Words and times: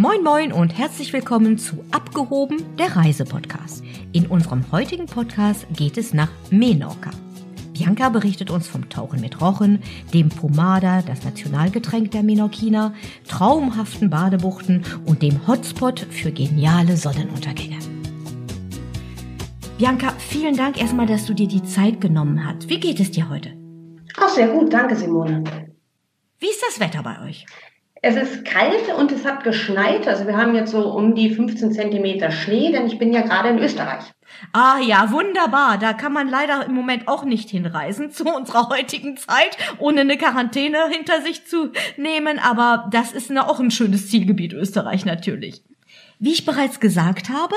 Moin 0.00 0.22
Moin 0.24 0.50
und 0.50 0.78
herzlich 0.78 1.12
willkommen 1.12 1.58
zu 1.58 1.84
Abgehoben, 1.90 2.74
der 2.78 2.96
Reisepodcast. 2.96 3.84
In 4.12 4.28
unserem 4.28 4.72
heutigen 4.72 5.04
Podcast 5.04 5.66
geht 5.76 5.98
es 5.98 6.14
nach 6.14 6.30
Menorca. 6.50 7.10
Bianca 7.74 8.08
berichtet 8.08 8.50
uns 8.50 8.66
vom 8.66 8.88
Tauchen 8.88 9.20
mit 9.20 9.42
Rochen, 9.42 9.82
dem 10.14 10.30
Pomada, 10.30 11.02
das 11.02 11.22
Nationalgetränk 11.22 12.12
der 12.12 12.22
Menorquiner, 12.22 12.94
traumhaften 13.28 14.08
Badebuchten 14.08 14.86
und 15.04 15.20
dem 15.20 15.46
Hotspot 15.46 16.00
für 16.08 16.32
geniale 16.32 16.96
Sonnenuntergänge. 16.96 17.78
Bianca, 19.76 20.14
vielen 20.16 20.56
Dank 20.56 20.80
erstmal, 20.80 21.08
dass 21.08 21.26
du 21.26 21.34
dir 21.34 21.46
die 21.46 21.64
Zeit 21.64 22.00
genommen 22.00 22.42
hast. 22.46 22.70
Wie 22.70 22.80
geht 22.80 23.00
es 23.00 23.10
dir 23.10 23.28
heute? 23.28 23.52
Ach, 24.16 24.30
sehr 24.30 24.48
gut, 24.48 24.72
danke 24.72 24.96
Simone. 24.96 25.44
Wie 26.38 26.48
ist 26.48 26.62
das 26.66 26.80
Wetter 26.80 27.02
bei 27.02 27.20
euch? 27.28 27.44
Es 28.02 28.16
ist 28.16 28.46
kalt 28.46 28.94
und 28.96 29.12
es 29.12 29.26
hat 29.26 29.44
geschneit. 29.44 30.08
Also 30.08 30.26
wir 30.26 30.36
haben 30.36 30.54
jetzt 30.54 30.70
so 30.70 30.90
um 30.90 31.14
die 31.14 31.34
15 31.34 31.72
Zentimeter 31.72 32.30
Schnee, 32.30 32.72
denn 32.72 32.86
ich 32.86 32.98
bin 32.98 33.12
ja 33.12 33.20
gerade 33.20 33.50
in 33.50 33.58
Österreich. 33.58 34.04
Ah 34.52 34.78
ja, 34.80 35.10
wunderbar. 35.10 35.76
Da 35.76 35.92
kann 35.92 36.12
man 36.12 36.28
leider 36.28 36.64
im 36.64 36.72
Moment 36.72 37.08
auch 37.08 37.24
nicht 37.24 37.50
hinreisen 37.50 38.10
zu 38.10 38.24
unserer 38.24 38.70
heutigen 38.70 39.18
Zeit, 39.18 39.56
ohne 39.78 40.00
eine 40.00 40.16
Quarantäne 40.16 40.78
hinter 40.88 41.20
sich 41.20 41.46
zu 41.46 41.72
nehmen. 41.98 42.38
Aber 42.38 42.88
das 42.90 43.12
ist 43.12 43.36
auch 43.36 43.60
ein 43.60 43.70
schönes 43.70 44.08
Zielgebiet 44.08 44.54
Österreich 44.54 45.04
natürlich. 45.04 45.62
Wie 46.18 46.32
ich 46.32 46.46
bereits 46.46 46.80
gesagt 46.80 47.28
habe, 47.28 47.56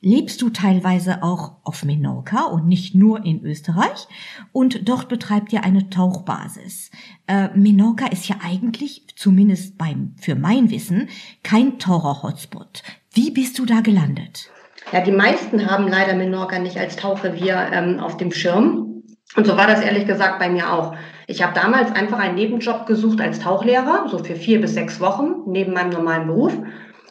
lebst 0.00 0.40
du 0.40 0.50
teilweise 0.50 1.22
auch 1.22 1.56
auf 1.62 1.84
Menorca 1.84 2.44
und 2.44 2.66
nicht 2.66 2.94
nur 2.94 3.24
in 3.24 3.44
Österreich. 3.44 4.08
Und 4.52 4.88
dort 4.88 5.08
betreibt 5.08 5.52
ihr 5.52 5.62
eine 5.64 5.90
Tauchbasis. 5.90 6.90
Äh, 7.26 7.48
Menorca 7.54 8.06
ist 8.06 8.28
ja 8.28 8.36
eigentlich, 8.42 9.06
zumindest 9.16 9.76
beim, 9.76 10.14
für 10.18 10.34
mein 10.34 10.70
Wissen, 10.70 11.08
kein 11.42 11.78
Taucher-Hotspot. 11.78 12.82
Wie 13.12 13.30
bist 13.30 13.58
du 13.58 13.66
da 13.66 13.80
gelandet? 13.80 14.50
Ja, 14.92 15.02
die 15.02 15.12
meisten 15.12 15.70
haben 15.70 15.88
leider 15.88 16.14
Menorca 16.14 16.58
nicht 16.58 16.78
als 16.78 16.96
Tauchrevier 16.96 17.70
ähm, 17.72 18.00
auf 18.00 18.16
dem 18.16 18.32
Schirm. 18.32 19.02
Und 19.36 19.46
so 19.46 19.56
war 19.56 19.66
das 19.66 19.80
ehrlich 19.80 20.06
gesagt 20.06 20.38
bei 20.38 20.48
mir 20.48 20.72
auch. 20.72 20.96
Ich 21.28 21.42
habe 21.42 21.54
damals 21.54 21.92
einfach 21.92 22.18
einen 22.18 22.34
Nebenjob 22.34 22.86
gesucht 22.86 23.20
als 23.20 23.38
Tauchlehrer, 23.38 24.08
so 24.08 24.18
für 24.18 24.34
vier 24.34 24.60
bis 24.60 24.74
sechs 24.74 24.98
Wochen, 24.98 25.42
neben 25.46 25.72
meinem 25.72 25.90
normalen 25.90 26.26
Beruf 26.26 26.56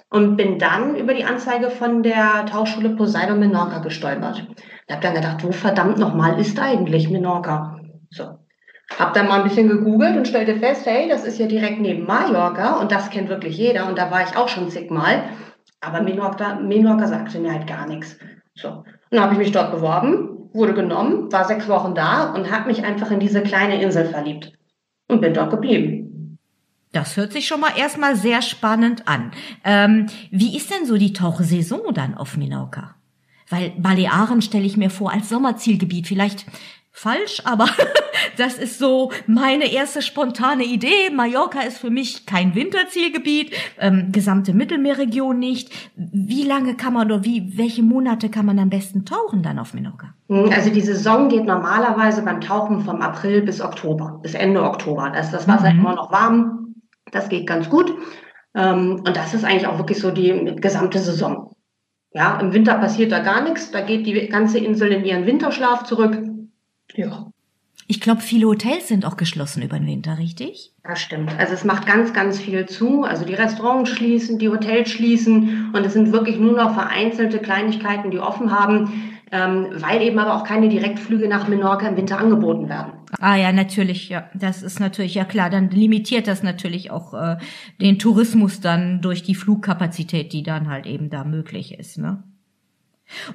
und 0.09 0.37
bin 0.37 0.57
dann 0.57 0.95
über 0.95 1.13
die 1.13 1.23
Anzeige 1.23 1.69
von 1.69 2.03
der 2.03 2.45
Tauchschule 2.45 2.89
Poseidon 2.91 3.39
Menorca 3.39 3.79
gestolpert. 3.79 4.47
Ich 4.87 4.93
habe 4.93 5.03
dann 5.03 5.13
gedacht, 5.13 5.43
wo 5.43 5.51
verdammt 5.51 5.99
nochmal 5.99 6.39
ist 6.39 6.59
eigentlich 6.59 7.09
Menorca? 7.09 7.79
So. 8.09 8.39
Hab 8.97 9.13
dann 9.13 9.27
mal 9.27 9.41
ein 9.41 9.47
bisschen 9.47 9.69
gegoogelt 9.69 10.17
und 10.17 10.27
stellte 10.27 10.55
fest, 10.55 10.87
hey, 10.87 11.07
das 11.07 11.23
ist 11.23 11.37
ja 11.37 11.45
direkt 11.45 11.79
neben 11.79 12.05
Mallorca 12.05 12.79
und 12.79 12.91
das 12.91 13.11
kennt 13.11 13.29
wirklich 13.29 13.55
jeder 13.55 13.87
und 13.87 13.99
da 13.99 14.09
war 14.09 14.23
ich 14.23 14.35
auch 14.35 14.47
schon 14.47 14.69
zigmal. 14.69 15.25
Aber 15.79 16.01
Menorca, 16.01 16.55
Menorca 16.55 17.05
sagte 17.05 17.39
mir 17.39 17.53
halt 17.53 17.67
gar 17.67 17.87
nichts. 17.87 18.17
So. 18.55 18.83
Dann 19.11 19.21
habe 19.21 19.33
ich 19.33 19.39
mich 19.39 19.51
dort 19.51 19.71
beworben, 19.71 20.49
wurde 20.53 20.73
genommen, 20.73 21.31
war 21.31 21.45
sechs 21.45 21.69
Wochen 21.69 21.93
da 21.93 22.33
und 22.33 22.51
habe 22.51 22.67
mich 22.67 22.83
einfach 22.83 23.11
in 23.11 23.19
diese 23.19 23.43
kleine 23.43 23.79
Insel 23.79 24.05
verliebt 24.05 24.53
und 25.07 25.21
bin 25.21 25.35
dort 25.35 25.51
geblieben. 25.51 26.08
Das 26.91 27.17
hört 27.17 27.33
sich 27.33 27.47
schon 27.47 27.59
mal 27.59 27.77
erstmal 27.77 28.15
sehr 28.15 28.41
spannend 28.41 29.07
an. 29.07 29.31
Ähm, 29.63 30.07
wie 30.31 30.57
ist 30.57 30.71
denn 30.71 30.87
so 30.87 30.97
die 30.97 31.13
Tauchsaison 31.13 31.93
dann 31.93 32.15
auf 32.15 32.35
Minorca? 32.35 32.95
Weil 33.47 33.71
Balearen 33.77 34.41
stelle 34.41 34.65
ich 34.65 34.77
mir 34.77 34.89
vor 34.89 35.11
als 35.11 35.29
Sommerzielgebiet. 35.29 36.07
Vielleicht 36.07 36.45
falsch, 36.91 37.41
aber 37.45 37.67
das 38.37 38.57
ist 38.57 38.79
so 38.79 39.11
meine 39.27 39.71
erste 39.71 40.01
spontane 40.01 40.63
Idee. 40.63 41.11
Mallorca 41.13 41.61
ist 41.61 41.77
für 41.77 41.89
mich 41.89 42.25
kein 42.25 42.55
Winterzielgebiet, 42.55 43.53
ähm, 43.79 44.11
gesamte 44.11 44.53
Mittelmeerregion 44.53 45.37
nicht. 45.37 45.71
Wie 45.95 46.43
lange 46.43 46.75
kann 46.75 46.93
man 46.93 47.11
oder 47.11 47.23
wie, 47.23 47.57
welche 47.57 47.83
Monate 47.83 48.29
kann 48.29 48.45
man 48.45 48.59
am 48.59 48.69
besten 48.69 49.05
tauchen 49.05 49.43
dann 49.43 49.59
auf 49.59 49.73
Menorca? 49.73 50.13
Also 50.27 50.69
die 50.71 50.81
Saison 50.81 51.29
geht 51.29 51.45
normalerweise 51.45 52.23
beim 52.23 52.41
Tauchen 52.41 52.81
vom 52.81 53.01
April 53.01 53.43
bis 53.43 53.61
Oktober, 53.61 54.19
bis 54.21 54.33
Ende 54.33 54.63
Oktober. 54.63 55.09
Da 55.13 55.19
ist 55.19 55.31
das 55.31 55.47
Wasser 55.47 55.71
mhm. 55.73 55.79
immer 55.79 55.95
noch 55.95 56.11
warm, 56.11 56.68
das 57.11 57.29
geht 57.29 57.47
ganz 57.47 57.69
gut. 57.69 57.93
Ähm, 58.55 59.03
und 59.05 59.15
das 59.15 59.33
ist 59.33 59.43
eigentlich 59.43 59.67
auch 59.67 59.77
wirklich 59.77 59.99
so 59.99 60.11
die 60.11 60.55
gesamte 60.57 60.99
Saison. 60.99 61.55
Ja, 62.11 62.39
im 62.39 62.53
Winter 62.53 62.75
passiert 62.75 63.11
da 63.11 63.19
gar 63.19 63.43
nichts. 63.43 63.71
Da 63.71 63.81
geht 63.81 64.05
die 64.07 64.27
ganze 64.27 64.57
Insel 64.57 64.91
in 64.91 65.05
ihren 65.05 65.25
Winterschlaf 65.25 65.83
zurück. 65.83 66.17
Ja. 66.95 67.31
Ich 67.91 68.01
glaube, 68.01 68.21
viele 68.21 68.45
Hotels 68.45 68.87
sind 68.87 69.03
auch 69.03 69.17
geschlossen 69.17 69.63
über 69.63 69.77
den 69.79 69.87
Winter, 69.87 70.19
richtig? 70.19 70.73
Das 70.83 70.99
stimmt. 70.99 71.31
Also 71.39 71.53
es 71.53 71.63
macht 71.63 71.87
ganz, 71.87 72.13
ganz 72.13 72.39
viel 72.39 72.67
zu. 72.67 73.03
Also 73.03 73.25
die 73.25 73.33
Restaurants 73.33 73.89
schließen, 73.89 74.37
die 74.37 74.49
Hotels 74.49 74.91
schließen 74.91 75.71
und 75.73 75.85
es 75.85 75.93
sind 75.93 76.11
wirklich 76.11 76.37
nur 76.37 76.53
noch 76.53 76.75
vereinzelte 76.75 77.39
Kleinigkeiten, 77.39 78.11
die 78.11 78.19
offen 78.19 78.51
haben 78.51 79.18
weil 79.31 80.01
eben 80.01 80.19
aber 80.19 80.35
auch 80.35 80.43
keine 80.43 80.69
Direktflüge 80.69 81.27
nach 81.27 81.47
Menorca 81.47 81.87
im 81.87 81.97
Winter 81.97 82.19
angeboten 82.19 82.69
werden. 82.69 82.93
Ah 83.19 83.35
ja, 83.35 83.51
natürlich, 83.51 84.09
ja. 84.09 84.29
Das 84.33 84.61
ist 84.61 84.79
natürlich, 84.79 85.15
ja 85.15 85.25
klar, 85.25 85.49
dann 85.49 85.69
limitiert 85.69 86.27
das 86.27 86.43
natürlich 86.43 86.91
auch 86.91 87.13
äh, 87.13 87.37
den 87.81 87.99
Tourismus 87.99 88.61
dann 88.61 89.01
durch 89.01 89.23
die 89.23 89.35
Flugkapazität, 89.35 90.33
die 90.33 90.43
dann 90.43 90.69
halt 90.69 90.85
eben 90.85 91.09
da 91.09 91.23
möglich 91.23 91.77
ist, 91.77 91.97
ne? 91.97 92.23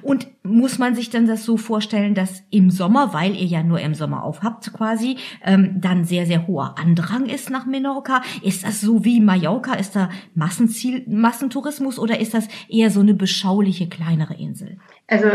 Und 0.01 0.27
muss 0.43 0.79
man 0.79 0.95
sich 0.95 1.09
dann 1.09 1.27
das 1.27 1.43
so 1.43 1.57
vorstellen, 1.57 2.15
dass 2.15 2.43
im 2.49 2.69
Sommer, 2.69 3.13
weil 3.13 3.35
ihr 3.35 3.45
ja 3.45 3.63
nur 3.63 3.79
im 3.79 3.93
Sommer 3.93 4.23
aufhabt 4.23 4.71
quasi, 4.73 5.17
ähm, 5.43 5.75
dann 5.81 6.05
sehr, 6.05 6.25
sehr 6.25 6.47
hoher 6.47 6.75
Andrang 6.77 7.25
ist 7.25 7.49
nach 7.49 7.65
Menorca? 7.65 8.21
Ist 8.41 8.65
das 8.65 8.81
so 8.81 9.03
wie 9.03 9.19
Mallorca? 9.19 9.73
Ist 9.73 9.95
da 9.95 10.09
Massenziel, 10.33 11.03
Massentourismus 11.07 11.99
oder 11.99 12.19
ist 12.19 12.33
das 12.33 12.47
eher 12.69 12.89
so 12.89 13.01
eine 13.01 13.13
beschauliche, 13.13 13.87
kleinere 13.89 14.35
Insel? 14.35 14.77
Also 15.07 15.27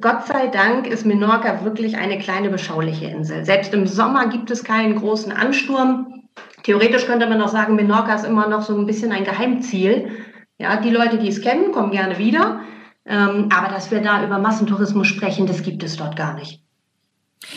Gott 0.00 0.26
sei 0.26 0.48
Dank 0.48 0.86
ist 0.86 1.04
Menorca 1.04 1.64
wirklich 1.64 1.96
eine 1.96 2.18
kleine, 2.18 2.48
beschauliche 2.48 3.06
Insel. 3.06 3.44
Selbst 3.44 3.74
im 3.74 3.86
Sommer 3.86 4.28
gibt 4.28 4.50
es 4.50 4.62
keinen 4.62 4.96
großen 4.96 5.32
Ansturm. 5.32 6.22
Theoretisch 6.62 7.06
könnte 7.06 7.28
man 7.28 7.40
auch 7.40 7.48
sagen, 7.48 7.76
Menorca 7.76 8.14
ist 8.14 8.24
immer 8.26 8.48
noch 8.48 8.62
so 8.62 8.76
ein 8.76 8.86
bisschen 8.86 9.12
ein 9.12 9.24
Geheimziel. 9.24 10.10
Ja, 10.58 10.80
die 10.80 10.90
Leute, 10.90 11.18
die 11.18 11.28
es 11.28 11.42
kennen, 11.42 11.72
kommen 11.72 11.90
gerne 11.90 12.18
wieder. 12.18 12.60
Ähm, 13.06 13.48
aber 13.52 13.68
dass 13.68 13.90
wir 13.90 14.02
da 14.02 14.24
über 14.24 14.38
Massentourismus 14.38 15.06
sprechen, 15.06 15.46
das 15.46 15.62
gibt 15.62 15.82
es 15.82 15.96
dort 15.96 16.16
gar 16.16 16.34
nicht. 16.34 16.65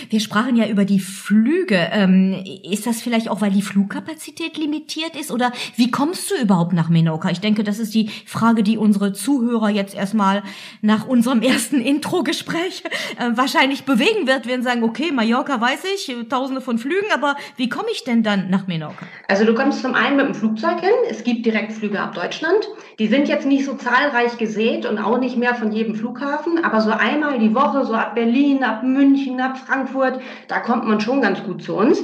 Wir 0.09 0.19
sprachen 0.19 0.55
ja 0.55 0.67
über 0.67 0.85
die 0.85 0.99
Flüge. 0.99 1.89
Ähm, 1.91 2.43
ist 2.69 2.85
das 2.85 3.01
vielleicht 3.01 3.29
auch, 3.29 3.41
weil 3.41 3.51
die 3.51 3.61
Flugkapazität 3.61 4.57
limitiert 4.57 5.15
ist? 5.15 5.31
Oder 5.31 5.51
wie 5.77 5.89
kommst 5.89 6.29
du 6.29 6.35
überhaupt 6.35 6.73
nach 6.73 6.89
Menorca? 6.89 7.29
Ich 7.29 7.39
denke, 7.39 7.63
das 7.63 7.79
ist 7.79 7.93
die 7.95 8.09
Frage, 8.25 8.61
die 8.61 8.77
unsere 8.77 9.13
Zuhörer 9.13 9.69
jetzt 9.69 9.95
erstmal 9.95 10.43
nach 10.81 11.07
unserem 11.07 11.41
ersten 11.41 11.81
Intro-Gespräch 11.81 12.83
äh, 13.17 13.31
wahrscheinlich 13.35 13.85
bewegen 13.85 14.27
wird, 14.27 14.47
wenn 14.47 14.61
sie 14.61 14.67
sagen, 14.67 14.83
okay, 14.83 15.11
Mallorca 15.11 15.59
weiß 15.59 15.83
ich, 15.95 16.15
tausende 16.29 16.61
von 16.61 16.77
Flügen, 16.77 17.07
aber 17.13 17.35
wie 17.55 17.69
komme 17.69 17.87
ich 17.91 18.03
denn 18.03 18.21
dann 18.21 18.49
nach 18.49 18.67
Menorca? 18.67 19.05
Also 19.27 19.45
du 19.45 19.55
kommst 19.55 19.81
zum 19.81 19.95
einen 19.95 20.17
mit 20.17 20.25
dem 20.27 20.35
Flugzeug 20.35 20.81
hin. 20.81 20.91
Es 21.09 21.23
gibt 21.23 21.45
Direktflüge 21.45 21.99
ab 21.99 22.13
Deutschland. 22.13 22.67
Die 22.99 23.07
sind 23.07 23.29
jetzt 23.29 23.45
nicht 23.45 23.65
so 23.65 23.75
zahlreich 23.75 24.37
gesät 24.37 24.85
und 24.85 24.99
auch 24.99 25.19
nicht 25.19 25.37
mehr 25.37 25.55
von 25.55 25.71
jedem 25.71 25.95
Flughafen, 25.95 26.63
aber 26.63 26.81
so 26.81 26.91
einmal 26.91 27.39
die 27.39 27.55
Woche, 27.55 27.85
so 27.85 27.93
ab 27.93 28.15
Berlin, 28.15 28.63
ab 28.63 28.83
München, 28.83 29.39
ab 29.39 29.57
Frankfurt, 29.69 30.19
da 30.47 30.59
kommt 30.59 30.87
man 30.87 30.99
schon 30.99 31.21
ganz 31.21 31.43
gut 31.43 31.61
zu 31.61 31.75
uns. 31.75 32.03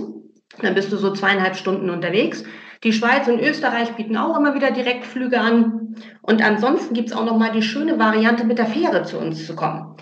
Dann 0.62 0.76
bist 0.76 0.92
du 0.92 0.98
so 0.98 1.12
zweieinhalb 1.12 1.56
Stunden 1.56 1.90
unterwegs. 1.90 2.44
Die 2.84 2.94
Schweiz 2.94 3.28
und 3.28 3.42
Österreich 3.42 3.96
bieten 3.96 4.16
auch 4.16 4.38
immer 4.38 4.54
wieder 4.54 4.72
Direktflüge 4.72 5.40
an. 5.40 5.96
Und 6.22 6.46
ansonsten 6.46 6.94
gibt 6.94 7.10
es 7.10 7.16
auch 7.16 7.26
noch 7.26 7.38
mal 7.38 7.52
die 7.52 7.64
schöne 7.64 7.98
Variante, 7.98 8.46
mit 8.46 8.60
der 8.60 8.68
Fähre 8.68 9.04
zu 9.04 9.18
uns 9.18 9.48
zu 9.48 9.56
kommen. 9.56 9.96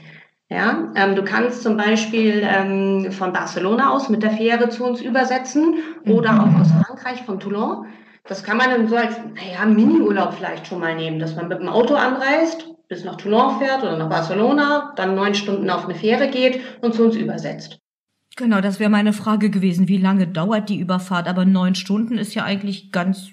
Ja, 0.49 0.91
ähm, 0.95 1.15
du 1.15 1.23
kannst 1.23 1.63
zum 1.63 1.77
Beispiel 1.77 2.43
ähm, 2.43 3.11
von 3.11 3.31
Barcelona 3.31 3.91
aus 3.91 4.09
mit 4.09 4.21
der 4.21 4.31
Fähre 4.31 4.69
zu 4.69 4.83
uns 4.83 5.01
übersetzen 5.01 5.75
oder 6.05 6.33
mhm. 6.33 6.39
auch 6.39 6.59
aus 6.59 6.71
Frankreich, 6.71 7.23
von 7.23 7.39
Toulon. 7.39 7.87
Das 8.25 8.43
kann 8.43 8.57
man 8.57 8.69
dann 8.69 8.87
so 8.87 8.95
als 8.95 9.17
naja, 9.17 9.65
Mini-Urlaub 9.65 10.33
vielleicht 10.33 10.67
schon 10.67 10.79
mal 10.79 10.95
nehmen, 10.95 11.19
dass 11.19 11.35
man 11.35 11.49
mit 11.49 11.59
dem 11.59 11.67
Auto 11.67 11.95
anreist, 11.95 12.65
bis 12.87 13.03
nach 13.03 13.17
Toulon 13.17 13.59
fährt 13.59 13.83
oder 13.83 13.97
nach 13.97 14.09
Barcelona, 14.09 14.93
dann 14.95 15.15
neun 15.15 15.35
Stunden 15.35 15.69
auf 15.69 15.83
eine 15.83 15.95
Fähre 15.95 16.29
geht 16.29 16.61
und 16.81 16.95
zu 16.95 17.03
uns 17.03 17.15
übersetzt. 17.15 17.82
Genau, 18.35 18.61
das 18.61 18.79
wäre 18.79 18.89
meine 18.89 19.13
Frage 19.13 19.51
gewesen. 19.51 19.87
Wie 19.87 19.97
lange 19.97 20.25
dauert 20.25 20.67
die 20.67 20.79
Überfahrt? 20.79 21.27
Aber 21.27 21.45
neun 21.45 21.75
Stunden 21.75 22.17
ist 22.17 22.33
ja 22.33 22.43
eigentlich 22.43 22.91
ganz 22.91 23.29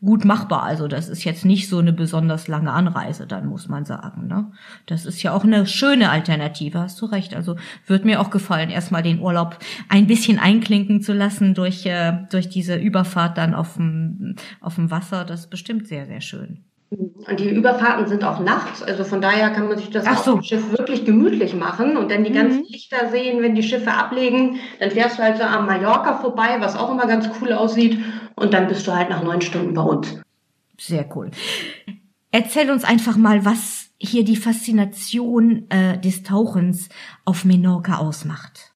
gut 0.00 0.24
machbar. 0.24 0.64
Also 0.64 0.88
das 0.88 1.08
ist 1.08 1.22
jetzt 1.22 1.44
nicht 1.44 1.68
so 1.68 1.78
eine 1.78 1.92
besonders 1.92 2.48
lange 2.48 2.72
Anreise, 2.72 3.28
dann 3.28 3.46
muss 3.46 3.68
man 3.68 3.84
sagen. 3.84 4.26
Ne? 4.26 4.50
Das 4.86 5.06
ist 5.06 5.22
ja 5.22 5.32
auch 5.34 5.44
eine 5.44 5.66
schöne 5.66 6.10
Alternative, 6.10 6.80
hast 6.80 7.00
du 7.00 7.06
recht. 7.06 7.32
Also 7.34 7.54
wird 7.86 8.04
mir 8.04 8.20
auch 8.20 8.30
gefallen, 8.30 8.70
erstmal 8.70 9.04
den 9.04 9.20
Urlaub 9.20 9.56
ein 9.88 10.08
bisschen 10.08 10.40
einklinken 10.40 11.00
zu 11.00 11.12
lassen 11.12 11.54
durch, 11.54 11.86
äh, 11.86 12.24
durch 12.30 12.48
diese 12.48 12.74
Überfahrt 12.74 13.38
dann 13.38 13.54
auf 13.54 13.74
dem, 13.74 14.34
auf 14.60 14.74
dem 14.74 14.90
Wasser. 14.90 15.24
Das 15.24 15.40
ist 15.40 15.50
bestimmt 15.50 15.86
sehr, 15.86 16.06
sehr 16.06 16.20
schön. 16.20 16.64
Und 16.90 17.38
die 17.38 17.48
Überfahrten 17.48 18.08
sind 18.08 18.24
auch 18.24 18.40
nachts, 18.40 18.82
also 18.82 19.04
von 19.04 19.20
daher 19.20 19.50
kann 19.50 19.68
man 19.68 19.78
sich 19.78 19.90
das 19.90 20.04
so. 20.04 20.32
auf 20.32 20.40
dem 20.40 20.42
Schiff 20.42 20.72
wirklich 20.72 21.04
gemütlich 21.04 21.54
machen 21.54 21.96
und 21.96 22.10
dann 22.10 22.24
die 22.24 22.30
mhm. 22.30 22.34
ganzen 22.34 22.64
Lichter 22.64 23.10
sehen, 23.10 23.42
wenn 23.42 23.54
die 23.54 23.62
Schiffe 23.62 23.92
ablegen. 23.92 24.58
Dann 24.80 24.90
fährst 24.90 25.18
du 25.18 25.22
halt 25.22 25.36
so 25.36 25.44
am 25.44 25.66
Mallorca 25.66 26.18
vorbei, 26.18 26.56
was 26.58 26.76
auch 26.76 26.90
immer 26.90 27.06
ganz 27.06 27.30
cool 27.40 27.52
aussieht 27.52 27.98
und 28.34 28.52
dann 28.52 28.66
bist 28.66 28.86
du 28.88 28.92
halt 28.92 29.08
nach 29.08 29.22
neun 29.22 29.40
Stunden 29.40 29.72
bei 29.74 29.82
uns. 29.82 30.20
Sehr 30.78 31.08
cool. 31.14 31.30
Erzähl 32.32 32.70
uns 32.70 32.84
einfach 32.84 33.16
mal, 33.16 33.44
was 33.44 33.90
hier 33.98 34.24
die 34.24 34.36
Faszination 34.36 35.66
äh, 35.68 35.98
des 35.98 36.22
Tauchens 36.24 36.88
auf 37.24 37.44
Menorca 37.44 37.98
ausmacht. 37.98 38.69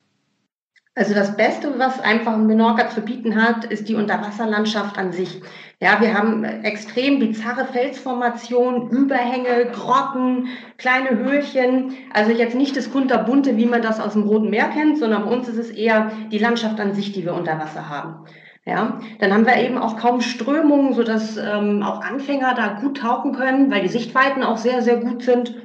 Also 0.96 1.12
das 1.12 1.36
Beste, 1.36 1.76
was 1.76 2.00
einfach 2.00 2.36
Menorca 2.36 2.88
zu 2.88 3.00
bieten 3.00 3.34
hat, 3.34 3.64
ist 3.64 3.88
die 3.88 3.96
Unterwasserlandschaft 3.96 4.96
an 4.96 5.10
sich. 5.10 5.42
Ja, 5.80 6.00
wir 6.00 6.14
haben 6.14 6.44
extrem 6.44 7.18
bizarre 7.18 7.64
Felsformationen, 7.64 8.90
Überhänge, 8.90 9.72
Grotten, 9.72 10.46
kleine 10.78 11.18
Höhlchen. 11.18 11.94
Also 12.12 12.30
jetzt 12.30 12.54
nicht 12.54 12.76
das 12.76 12.92
kunterbunte, 12.92 13.56
wie 13.56 13.66
man 13.66 13.82
das 13.82 13.98
aus 13.98 14.12
dem 14.12 14.22
Roten 14.22 14.50
Meer 14.50 14.68
kennt, 14.68 14.98
sondern 14.98 15.24
bei 15.24 15.32
uns 15.32 15.48
ist 15.48 15.58
es 15.58 15.70
eher 15.70 16.12
die 16.30 16.38
Landschaft 16.38 16.78
an 16.78 16.94
sich, 16.94 17.10
die 17.10 17.24
wir 17.24 17.34
unter 17.34 17.58
Wasser 17.58 17.88
haben. 17.88 18.26
Ja, 18.64 19.00
dann 19.18 19.32
haben 19.32 19.46
wir 19.46 19.56
eben 19.56 19.78
auch 19.78 19.96
kaum 19.96 20.20
Strömungen, 20.20 20.94
sodass 20.94 21.36
ähm, 21.36 21.82
auch 21.82 22.02
Anfänger 22.02 22.54
da 22.54 22.78
gut 22.80 22.98
tauchen 22.98 23.32
können, 23.32 23.70
weil 23.70 23.82
die 23.82 23.88
Sichtweiten 23.88 24.44
auch 24.44 24.58
sehr, 24.58 24.80
sehr 24.80 24.98
gut 24.98 25.24
sind. 25.24 25.56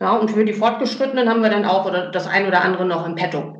Ja, 0.00 0.16
und 0.16 0.30
für 0.30 0.44
die 0.46 0.54
Fortgeschrittenen 0.54 1.28
haben 1.28 1.42
wir 1.42 1.50
dann 1.50 1.66
auch 1.66 1.84
oder 1.84 2.10
das 2.10 2.26
ein 2.26 2.46
oder 2.46 2.64
andere 2.64 2.86
noch 2.86 3.06
im 3.06 3.14
Petto. 3.14 3.59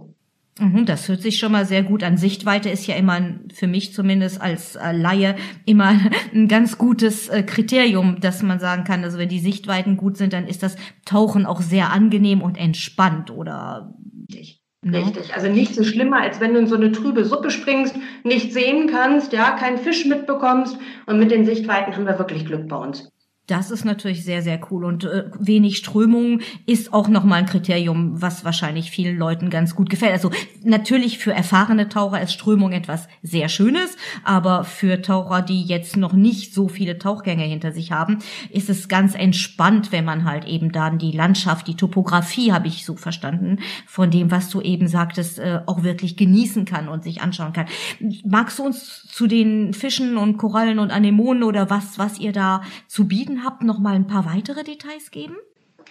Mhm, 0.59 0.85
das 0.85 1.09
hört 1.09 1.23
sich 1.23 1.39
schon 1.39 1.53
mal 1.53 1.65
sehr 1.65 1.83
gut 1.83 2.03
an. 2.03 2.17
Sichtweite 2.17 2.69
ist 2.69 2.87
ja 2.87 2.95
immer 2.97 3.21
für 3.53 3.67
mich 3.67 3.95
zumindest 3.95 4.41
als 4.41 4.77
äh, 4.77 4.93
Laie 4.93 5.37
immer 5.65 5.99
ein 6.35 6.49
ganz 6.49 6.77
gutes 6.77 7.29
äh, 7.29 7.43
Kriterium, 7.43 8.21
dass 8.21 8.43
man 8.43 8.59
sagen 8.59 8.85
kann, 8.85 9.05
also 9.05 9.19
wenn 9.19 9.29
die 9.29 9.41
Sichtweiten 9.41 9.97
gut 9.97 10.17
sind, 10.17 10.33
dann 10.33 10.47
ist 10.47 10.63
das 10.63 10.77
Tauchen 11.05 11.47
auch 11.47 11.63
sehr 11.63 11.91
angenehm 11.91 12.43
und 12.43 12.59
entspannt 12.59 13.31
oder 13.31 13.95
Richtig. 14.83 15.35
Also 15.35 15.49
nicht 15.49 15.75
so 15.75 15.85
schlimmer, 15.85 16.23
als 16.23 16.41
wenn 16.41 16.55
du 16.55 16.61
in 16.61 16.67
so 16.67 16.75
eine 16.75 16.91
trübe 16.91 17.25
Suppe 17.27 17.51
springst, 17.51 17.97
nicht 18.25 18.55
sehen 18.55 18.89
kannst, 18.89 19.33
ja, 19.33 19.51
keinen 19.51 19.77
Fisch 19.77 20.07
mitbekommst. 20.07 20.79
Und 21.07 21.19
mit 21.19 21.31
den 21.31 21.45
Sichtweiten 21.45 21.95
haben 21.95 22.07
wir 22.07 22.19
wirklich 22.19 22.47
Glück 22.47 22.67
bei 22.67 22.77
uns. 22.77 23.11
Das 23.51 23.73
ist 23.73 23.85
natürlich 23.85 24.25
sehr, 24.25 24.43
sehr 24.43 24.61
cool. 24.71 24.85
Und 24.85 25.03
äh, 25.03 25.25
wenig 25.41 25.77
Strömung 25.77 26.41
ist 26.67 26.93
auch 26.93 27.09
nochmal 27.09 27.41
ein 27.41 27.47
Kriterium, 27.47 28.23
was 28.23 28.45
wahrscheinlich 28.45 28.93
vielen 28.93 29.19
Leuten 29.19 29.51
ganz 29.51 29.75
gut 29.75 29.91
gefällt. 29.91 30.13
Also 30.13 30.31
natürlich 30.63 31.19
für 31.19 31.33
erfahrene 31.33 31.89
Taucher 31.89 32.23
ist 32.23 32.33
Strömung 32.33 32.71
etwas 32.71 33.09
sehr 33.23 33.49
Schönes, 33.49 33.97
aber 34.23 34.63
für 34.63 35.03
Taucher, 35.03 35.43
die 35.43 35.65
jetzt 35.65 35.97
noch 35.97 36.13
nicht 36.13 36.55
so 36.55 36.69
viele 36.69 36.99
Tauchgänge 36.99 37.43
hinter 37.43 37.73
sich 37.73 37.91
haben, 37.91 38.21
ist 38.51 38.71
es 38.71 38.89
ganz 38.89 39.17
entspannt, 39.17 39.91
wenn 39.91 40.05
man 40.05 40.25
halt 40.25 40.45
eben 40.45 40.71
dann 40.71 40.99
die 40.99 41.11
Landschaft, 41.11 41.67
die 41.67 41.75
Topografie, 41.75 42.53
habe 42.53 42.69
ich 42.69 42.85
so 42.85 42.95
verstanden, 42.95 43.59
von 43.85 44.13
dem, 44.13 44.31
was 44.31 44.49
du 44.49 44.61
eben 44.61 44.87
sagtest, 44.87 45.41
äh, 45.41 45.59
auch 45.67 45.83
wirklich 45.83 46.17
genießen 46.17 46.67
kann 46.67 46.89
und 46.89 47.03
sich 47.03 47.21
anschauen 47.21 47.53
kann. 47.53 47.67
Magst 48.25 48.61
du 48.61 48.63
uns 48.63 49.09
zu 49.09 49.27
den 49.27 49.75
Fischen 49.75 50.17
und 50.17 50.37
Korallen 50.37 50.79
und 50.79 50.93
Anemonen 50.93 51.43
oder 51.43 51.69
was, 51.69 51.99
was 51.99 52.21
ihr 52.21 52.31
da 52.31 52.63
zu 52.87 53.09
bieten 53.09 53.40
habt, 53.45 53.63
noch 53.63 53.79
mal 53.79 53.95
ein 53.95 54.07
paar 54.07 54.27
weitere 54.27 54.65
Details 54.65 55.11
geben? 55.11 55.37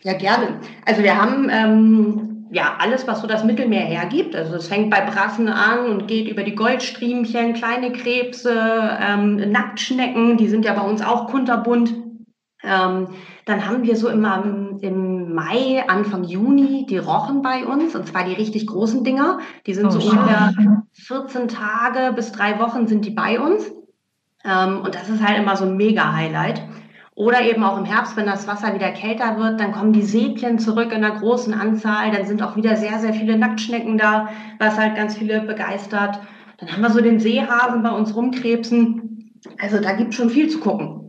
Ja, 0.03 0.13
gerne. 0.13 0.59
Also 0.85 1.03
wir 1.03 1.21
haben 1.21 1.49
ähm, 1.51 2.47
ja 2.51 2.77
alles, 2.79 3.07
was 3.07 3.21
so 3.21 3.27
das 3.27 3.43
Mittelmeer 3.43 3.85
hergibt. 3.85 4.35
Also 4.35 4.55
es 4.55 4.67
fängt 4.67 4.89
bei 4.89 5.01
Brassen 5.01 5.49
an 5.49 5.85
und 5.87 6.07
geht 6.07 6.29
über 6.29 6.43
die 6.43 6.55
Goldstriemchen, 6.55 7.53
kleine 7.53 7.91
Krebse, 7.91 8.97
ähm, 9.01 9.51
Nacktschnecken, 9.51 10.37
die 10.37 10.47
sind 10.47 10.65
ja 10.65 10.73
bei 10.73 10.81
uns 10.81 11.01
auch 11.01 11.27
kunterbunt. 11.27 11.93
Ähm, 12.61 13.07
dann 13.45 13.65
haben 13.65 13.83
wir 13.83 13.95
so 13.95 14.09
immer 14.09 14.43
im 14.81 15.33
Mai, 15.33 15.83
Anfang 15.87 16.23
Juni 16.23 16.85
die 16.87 16.97
Rochen 16.97 17.41
bei 17.41 17.65
uns, 17.65 17.95
und 17.95 18.07
zwar 18.07 18.25
die 18.25 18.33
richtig 18.33 18.67
großen 18.67 19.03
Dinger. 19.03 19.39
Die 19.65 19.73
sind 19.73 19.87
oh, 19.87 19.91
so 19.91 20.09
ungefähr 20.09 20.53
14 20.91 21.47
Tage 21.47 22.13
bis 22.13 22.31
drei 22.31 22.59
Wochen 22.59 22.87
sind 22.87 23.05
die 23.05 23.11
bei 23.11 23.39
uns. 23.39 23.71
Ähm, 24.43 24.81
und 24.81 24.95
das 24.95 25.09
ist 25.09 25.25
halt 25.25 25.37
immer 25.37 25.55
so 25.55 25.65
ein 25.65 25.77
Mega-Highlight. 25.77 26.61
Oder 27.19 27.41
eben 27.41 27.65
auch 27.65 27.77
im 27.77 27.83
Herbst, 27.83 28.15
wenn 28.15 28.27
das 28.27 28.47
Wasser 28.47 28.73
wieder 28.73 28.91
kälter 28.91 29.37
wird, 29.37 29.59
dann 29.59 29.73
kommen 29.73 29.91
die 29.91 30.03
Säbchen 30.03 30.57
zurück 30.57 30.93
in 30.93 31.03
einer 31.03 31.19
großen 31.19 31.53
Anzahl. 31.53 32.11
Dann 32.11 32.25
sind 32.25 32.41
auch 32.41 32.55
wieder 32.55 32.77
sehr, 32.77 32.97
sehr 32.99 33.13
viele 33.13 33.37
Nacktschnecken 33.37 33.97
da, 33.97 34.29
was 34.57 34.77
halt 34.77 34.95
ganz 34.95 35.17
viele 35.17 35.41
begeistert. 35.41 36.21
Dann 36.59 36.71
haben 36.71 36.81
wir 36.81 36.89
so 36.91 37.01
den 37.01 37.19
Seehasen 37.19 37.83
bei 37.83 37.91
uns 37.91 38.15
rumkrebsen. 38.15 39.33
Also 39.61 39.81
da 39.81 39.91
gibt 39.97 40.13
schon 40.13 40.29
viel 40.29 40.47
zu 40.47 40.61
gucken. 40.61 41.08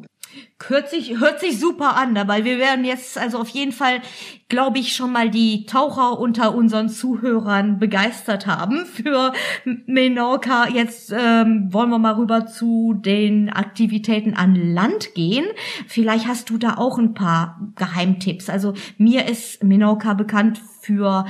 Hört 0.67 0.91
sich, 0.91 1.19
hört 1.19 1.41
sich 1.41 1.59
super 1.59 1.97
an, 1.97 2.17
weil 2.27 2.45
wir 2.45 2.59
werden 2.59 2.85
jetzt 2.85 3.17
also 3.17 3.39
auf 3.39 3.49
jeden 3.49 3.73
Fall, 3.73 4.01
glaube 4.49 4.79
ich, 4.79 4.95
schon 4.95 5.11
mal 5.11 5.31
die 5.31 5.65
Taucher 5.65 6.19
unter 6.19 6.55
unseren 6.55 6.89
Zuhörern 6.91 7.79
begeistert 7.79 8.47
haben 8.47 8.85
für 8.85 9.33
Menorca. 9.65 10.69
Jetzt 10.69 11.12
ähm, 11.17 11.73
wollen 11.73 11.89
wir 11.91 11.99
mal 11.99 12.15
rüber 12.15 12.47
zu 12.47 12.95
den 12.95 13.49
Aktivitäten 13.49 14.35
an 14.35 14.55
Land 14.55 15.15
gehen. 15.15 15.47
Vielleicht 15.87 16.27
hast 16.27 16.51
du 16.51 16.59
da 16.59 16.77
auch 16.77 16.99
ein 16.99 17.15
paar 17.15 17.73
Geheimtipps. 17.77 18.51
Also 18.51 18.75
mir 18.99 19.29
ist 19.29 19.65
Menorca 19.65 20.13
bekannt 20.13 20.61
für 20.81 21.27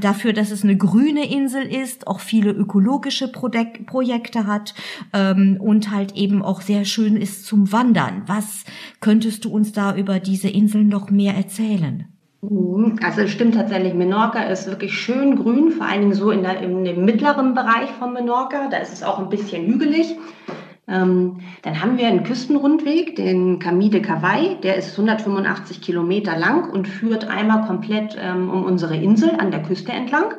dafür, 0.00 0.32
dass 0.32 0.50
es 0.50 0.64
eine 0.64 0.76
grüne 0.76 1.30
Insel 1.30 1.62
ist, 1.62 2.06
auch 2.06 2.20
viele 2.20 2.50
ökologische 2.50 3.28
Projekte 3.28 4.46
hat 4.46 4.74
ähm, 5.12 5.58
und 5.60 5.90
halt 5.90 6.16
eben 6.16 6.42
auch 6.42 6.60
sehr 6.60 6.84
schön 6.84 7.16
ist 7.16 7.44
zum 7.44 7.72
Wandern. 7.72 8.22
Was 8.26 8.64
könntest 9.00 9.44
du 9.44 9.50
uns 9.50 9.72
da 9.72 9.94
über 9.96 10.20
diese 10.20 10.48
Inseln 10.48 10.88
noch 10.88 11.10
mehr 11.10 11.34
erzählen? 11.34 12.06
Mhm. 12.42 12.98
Also 13.02 13.22
es 13.22 13.30
stimmt 13.30 13.54
tatsächlich, 13.54 13.94
Menorca 13.94 14.42
ist 14.44 14.66
wirklich 14.66 14.94
schön 14.94 15.36
grün, 15.36 15.72
vor 15.72 15.86
allen 15.86 16.02
Dingen 16.02 16.14
so 16.14 16.30
in, 16.30 16.42
der, 16.42 16.60
in 16.60 16.84
dem 16.84 17.04
mittleren 17.04 17.54
Bereich 17.54 17.90
von 17.98 18.12
Menorca. 18.12 18.68
Da 18.68 18.78
ist 18.78 18.92
es 18.92 19.02
auch 19.02 19.18
ein 19.18 19.28
bisschen 19.28 19.66
hügelig. 19.66 20.16
Ähm, 20.88 21.40
dann 21.62 21.82
haben 21.82 21.98
wir 21.98 22.06
einen 22.06 22.22
Küstenrundweg, 22.22 23.16
den 23.16 23.58
Camí 23.58 23.90
de 23.90 24.00
Cavai, 24.00 24.56
der 24.62 24.76
ist 24.76 24.92
185 24.92 25.80
Kilometer 25.80 26.38
lang 26.38 26.70
und 26.70 26.86
führt 26.86 27.28
einmal 27.28 27.66
komplett 27.66 28.16
ähm, 28.20 28.48
um 28.50 28.64
unsere 28.64 28.96
Insel 28.96 29.30
an 29.38 29.50
der 29.50 29.62
Küste 29.62 29.92
entlang. 29.92 30.34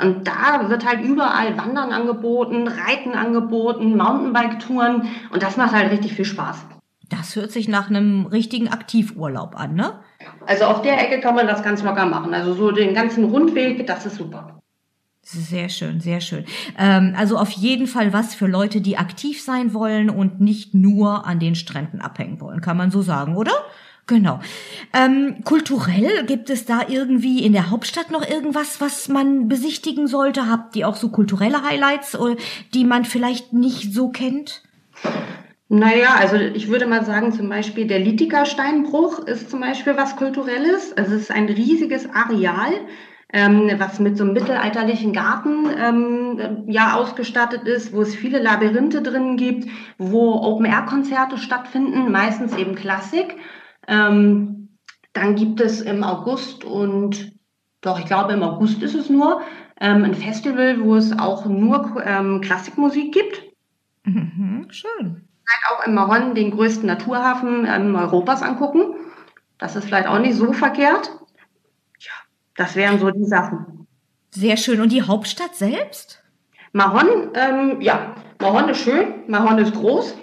Und 0.00 0.28
da 0.28 0.68
wird 0.70 0.86
halt 0.86 1.02
überall 1.02 1.58
Wandern 1.58 1.90
angeboten, 1.90 2.68
Reiten 2.68 3.14
angeboten, 3.14 3.96
Mountainbike-Touren 3.96 5.08
und 5.32 5.42
das 5.42 5.56
macht 5.56 5.72
halt 5.72 5.90
richtig 5.90 6.14
viel 6.14 6.24
Spaß. 6.24 6.64
Das 7.08 7.34
hört 7.34 7.50
sich 7.50 7.66
nach 7.66 7.90
einem 7.90 8.26
richtigen 8.26 8.68
Aktivurlaub 8.68 9.58
an, 9.58 9.74
ne? 9.74 9.98
Also 10.46 10.66
auf 10.66 10.82
der 10.82 11.00
Ecke 11.00 11.20
kann 11.20 11.34
man 11.34 11.48
das 11.48 11.64
ganz 11.64 11.82
locker 11.82 12.06
machen. 12.06 12.32
Also 12.32 12.54
so 12.54 12.70
den 12.70 12.94
ganzen 12.94 13.24
Rundweg, 13.24 13.84
das 13.88 14.06
ist 14.06 14.14
super. 14.14 14.59
Sehr 15.32 15.68
schön, 15.68 16.00
sehr 16.00 16.20
schön. 16.20 16.44
Ähm, 16.76 17.14
also 17.16 17.36
auf 17.36 17.52
jeden 17.52 17.86
Fall 17.86 18.12
was 18.12 18.34
für 18.34 18.48
Leute, 18.48 18.80
die 18.80 18.98
aktiv 18.98 19.40
sein 19.40 19.72
wollen 19.74 20.10
und 20.10 20.40
nicht 20.40 20.74
nur 20.74 21.24
an 21.24 21.38
den 21.38 21.54
Stränden 21.54 22.00
abhängen 22.00 22.40
wollen, 22.40 22.60
kann 22.60 22.76
man 22.76 22.90
so 22.90 23.00
sagen, 23.00 23.36
oder? 23.36 23.52
Genau. 24.08 24.40
Ähm, 24.92 25.44
kulturell 25.44 26.26
gibt 26.26 26.50
es 26.50 26.64
da 26.64 26.80
irgendwie 26.88 27.44
in 27.44 27.52
der 27.52 27.70
Hauptstadt 27.70 28.10
noch 28.10 28.28
irgendwas, 28.28 28.80
was 28.80 29.06
man 29.06 29.46
besichtigen 29.46 30.08
sollte? 30.08 30.48
Habt 30.48 30.74
ihr 30.74 30.88
auch 30.88 30.96
so 30.96 31.10
kulturelle 31.10 31.62
Highlights, 31.62 32.14
äh, 32.14 32.34
die 32.74 32.82
man 32.82 33.04
vielleicht 33.04 33.52
nicht 33.52 33.94
so 33.94 34.08
kennt? 34.08 34.62
Naja, 35.68 36.16
also 36.18 36.34
ich 36.34 36.66
würde 36.66 36.86
mal 36.86 37.04
sagen, 37.04 37.32
zum 37.32 37.48
Beispiel 37.48 37.86
der 37.86 38.00
Litiker-Steinbruch 38.00 39.20
ist 39.20 39.48
zum 39.48 39.60
Beispiel 39.60 39.96
was 39.96 40.16
Kulturelles. 40.16 40.92
Also 40.96 41.14
es 41.14 41.22
ist 41.22 41.30
ein 41.30 41.46
riesiges 41.46 42.10
Areal 42.10 42.72
ähm, 43.32 43.70
was 43.78 44.00
mit 44.00 44.16
so 44.16 44.24
einem 44.24 44.32
mittelalterlichen 44.32 45.12
Garten 45.12 45.66
ähm, 45.76 46.64
ja 46.66 46.94
ausgestattet 46.94 47.64
ist, 47.64 47.92
wo 47.92 48.02
es 48.02 48.14
viele 48.14 48.40
Labyrinthe 48.40 49.02
drin 49.02 49.36
gibt, 49.36 49.68
wo 49.98 50.34
Open-Air-Konzerte 50.34 51.38
stattfinden, 51.38 52.10
meistens 52.10 52.56
eben 52.56 52.74
Klassik. 52.74 53.36
Ähm, 53.86 54.68
dann 55.12 55.34
gibt 55.36 55.60
es 55.60 55.80
im 55.80 56.02
August 56.02 56.64
und 56.64 57.32
doch, 57.80 57.98
ich 57.98 58.06
glaube 58.06 58.32
im 58.32 58.42
August 58.42 58.82
ist 58.82 58.94
es 58.94 59.08
nur, 59.08 59.40
ähm, 59.80 60.04
ein 60.04 60.14
Festival, 60.14 60.82
wo 60.82 60.96
es 60.96 61.18
auch 61.18 61.46
nur 61.46 62.02
ähm, 62.04 62.40
Klassikmusik 62.40 63.12
gibt. 63.12 63.42
Mhm, 64.04 64.66
schön. 64.70 65.28
Auch 65.68 65.86
im 65.86 65.94
Mahon 65.94 66.34
den 66.34 66.50
größten 66.52 66.86
Naturhafen 66.86 67.66
ähm, 67.66 67.94
Europas 67.96 68.42
angucken. 68.42 68.94
Das 69.58 69.76
ist 69.76 69.84
vielleicht 69.84 70.06
auch 70.06 70.18
nicht 70.18 70.36
so 70.36 70.52
verkehrt. 70.52 71.10
Das 72.60 72.76
wären 72.76 72.98
so 72.98 73.10
die 73.10 73.24
Sachen. 73.24 73.86
Sehr 74.32 74.58
schön. 74.58 74.82
Und 74.82 74.92
die 74.92 75.00
Hauptstadt 75.00 75.56
selbst? 75.56 76.22
Mahon, 76.72 77.30
ähm, 77.32 77.80
ja, 77.80 78.14
Mahon 78.38 78.68
ist 78.68 78.82
schön, 78.82 79.24
Mahon 79.28 79.56
ist 79.56 79.72
groß, 79.72 80.14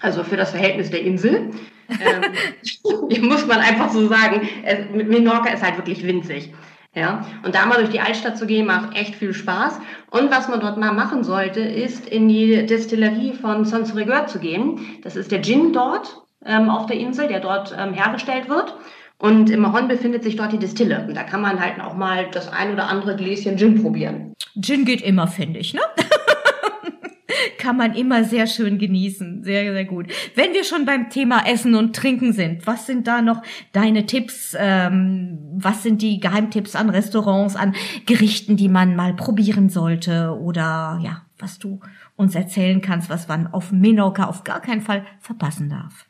also 0.00 0.24
für 0.24 0.38
das 0.38 0.52
Verhältnis 0.52 0.88
der 0.88 1.02
Insel. 1.02 1.50
ähm, 1.90 3.20
muss 3.28 3.46
man 3.46 3.58
einfach 3.58 3.90
so 3.90 4.08
sagen, 4.08 4.48
es, 4.64 4.88
Menorca 4.90 5.50
ist 5.50 5.62
halt 5.62 5.76
wirklich 5.76 6.02
winzig. 6.02 6.54
Ja, 6.94 7.26
und 7.44 7.54
da 7.54 7.66
mal 7.66 7.76
durch 7.76 7.90
die 7.90 8.00
Altstadt 8.00 8.38
zu 8.38 8.46
gehen, 8.46 8.64
macht 8.66 8.96
echt 8.96 9.14
viel 9.14 9.34
Spaß. 9.34 9.78
Und 10.10 10.30
was 10.30 10.48
man 10.48 10.60
dort 10.60 10.78
mal 10.78 10.94
machen 10.94 11.24
sollte, 11.24 11.60
ist 11.60 12.08
in 12.08 12.26
die 12.26 12.64
Destillerie 12.64 13.34
von 13.34 13.66
Sonsrigueur 13.66 14.26
zu 14.28 14.38
gehen. 14.38 14.80
Das 15.02 15.14
ist 15.14 15.30
der 15.30 15.42
Gin 15.42 15.74
dort 15.74 16.22
ähm, 16.42 16.70
auf 16.70 16.86
der 16.86 16.96
Insel, 16.96 17.28
der 17.28 17.40
dort 17.40 17.76
ähm, 17.78 17.92
hergestellt 17.92 18.48
wird. 18.48 18.74
Und 19.18 19.48
im 19.50 19.60
Mahon 19.60 19.88
befindet 19.88 20.22
sich 20.24 20.36
dort 20.36 20.52
die 20.52 20.58
Distille. 20.58 21.06
Und 21.08 21.14
da 21.14 21.22
kann 21.22 21.40
man 21.40 21.58
halt 21.58 21.80
auch 21.80 21.94
mal 21.94 22.28
das 22.30 22.48
ein 22.48 22.72
oder 22.72 22.88
andere 22.88 23.16
Gläschen 23.16 23.56
Gin 23.56 23.82
probieren. 23.82 24.34
Gin 24.60 24.84
geht 24.84 25.00
immer, 25.00 25.26
finde 25.26 25.60
ich, 25.60 25.72
ne? 25.72 25.80
kann 27.58 27.76
man 27.76 27.94
immer 27.94 28.24
sehr 28.24 28.46
schön 28.46 28.78
genießen. 28.78 29.42
Sehr, 29.42 29.72
sehr 29.72 29.84
gut. 29.84 30.06
Wenn 30.34 30.52
wir 30.52 30.64
schon 30.64 30.84
beim 30.84 31.10
Thema 31.10 31.46
Essen 31.46 31.74
und 31.74 31.96
Trinken 31.96 32.32
sind, 32.32 32.66
was 32.66 32.86
sind 32.86 33.06
da 33.06 33.22
noch 33.22 33.42
deine 33.72 34.06
Tipps? 34.06 34.54
Ähm, 34.58 35.38
was 35.56 35.82
sind 35.82 36.02
die 36.02 36.20
Geheimtipps 36.20 36.76
an 36.76 36.90
Restaurants, 36.90 37.56
an 37.56 37.74
Gerichten, 38.04 38.56
die 38.56 38.68
man 38.68 38.96
mal 38.96 39.14
probieren 39.14 39.68
sollte? 39.68 40.38
Oder 40.38 41.00
ja, 41.02 41.22
was 41.38 41.58
du 41.58 41.80
uns 42.16 42.34
erzählen 42.34 42.80
kannst, 42.80 43.10
was 43.10 43.28
man 43.28 43.46
auf 43.46 43.72
Menorca 43.72 44.24
auf 44.24 44.44
gar 44.44 44.60
keinen 44.60 44.82
Fall 44.82 45.04
verpassen 45.20 45.68
darf? 45.68 46.06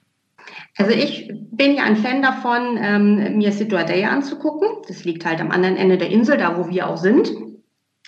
Also 0.77 0.93
ich 0.93 1.31
bin 1.53 1.75
ja 1.75 1.85
ein 1.85 1.97
Fan 1.97 2.23
davon, 2.23 2.79
ähm, 2.81 3.39
mir 3.39 3.53
Situadea 3.53 4.11
anzugucken. 4.11 4.69
Das 4.89 5.05
liegt 5.05 5.25
halt 5.25 5.41
am 5.41 5.51
anderen 5.51 5.77
Ende 5.77 5.99
der 5.99 6.11
Insel, 6.11 6.37
da 6.37 6.59
wo 6.59 6.69
wir 6.69 6.89
auch 6.89 6.97
sind. 6.99 7.31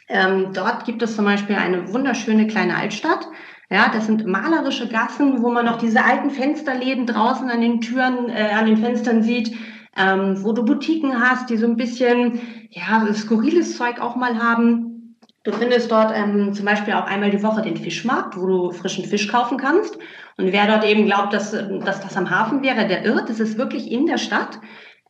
Ähm, 0.08 0.52
dort 0.54 0.84
gibt 0.84 1.02
es 1.02 1.16
zum 1.16 1.24
Beispiel 1.24 1.56
eine 1.56 1.92
wunderschöne 1.92 2.46
kleine 2.46 2.76
Altstadt. 2.76 3.28
Ja, 3.70 3.90
das 3.92 4.06
sind 4.06 4.26
malerische 4.26 4.88
Gassen, 4.88 5.42
wo 5.42 5.50
man 5.50 5.66
noch 5.66 5.76
diese 5.76 6.02
alten 6.02 6.30
Fensterläden 6.30 7.06
draußen 7.06 7.50
an 7.50 7.60
den 7.60 7.82
Türen, 7.82 8.30
äh, 8.30 8.50
an 8.54 8.64
den 8.64 8.78
Fenstern 8.78 9.22
sieht, 9.22 9.54
ähm, 9.96 10.42
wo 10.42 10.52
du 10.52 10.64
Boutiquen 10.64 11.20
hast, 11.20 11.50
die 11.50 11.58
so 11.58 11.66
ein 11.66 11.76
bisschen, 11.76 12.40
ja, 12.70 13.06
skurriles 13.12 13.76
Zeug 13.76 14.00
auch 14.00 14.16
mal 14.16 14.38
haben. 14.38 15.16
Du 15.44 15.52
findest 15.52 15.90
dort 15.90 16.12
ähm, 16.14 16.54
zum 16.54 16.64
Beispiel 16.64 16.94
auch 16.94 17.06
einmal 17.06 17.30
die 17.30 17.42
Woche 17.42 17.62
den 17.62 17.76
Fischmarkt, 17.76 18.36
wo 18.38 18.46
du 18.46 18.70
frischen 18.70 19.04
Fisch 19.04 19.28
kaufen 19.28 19.58
kannst. 19.58 19.98
Und 20.38 20.52
wer 20.52 20.68
dort 20.68 20.84
eben 20.84 21.04
glaubt, 21.04 21.32
dass, 21.32 21.50
dass 21.50 22.00
das 22.00 22.16
am 22.16 22.30
Hafen 22.30 22.62
wäre, 22.62 22.86
der 22.86 23.04
irrt. 23.04 23.28
Das 23.28 23.40
ist 23.40 23.58
wirklich 23.58 23.90
in 23.90 24.06
der 24.06 24.18
Stadt. 24.18 24.60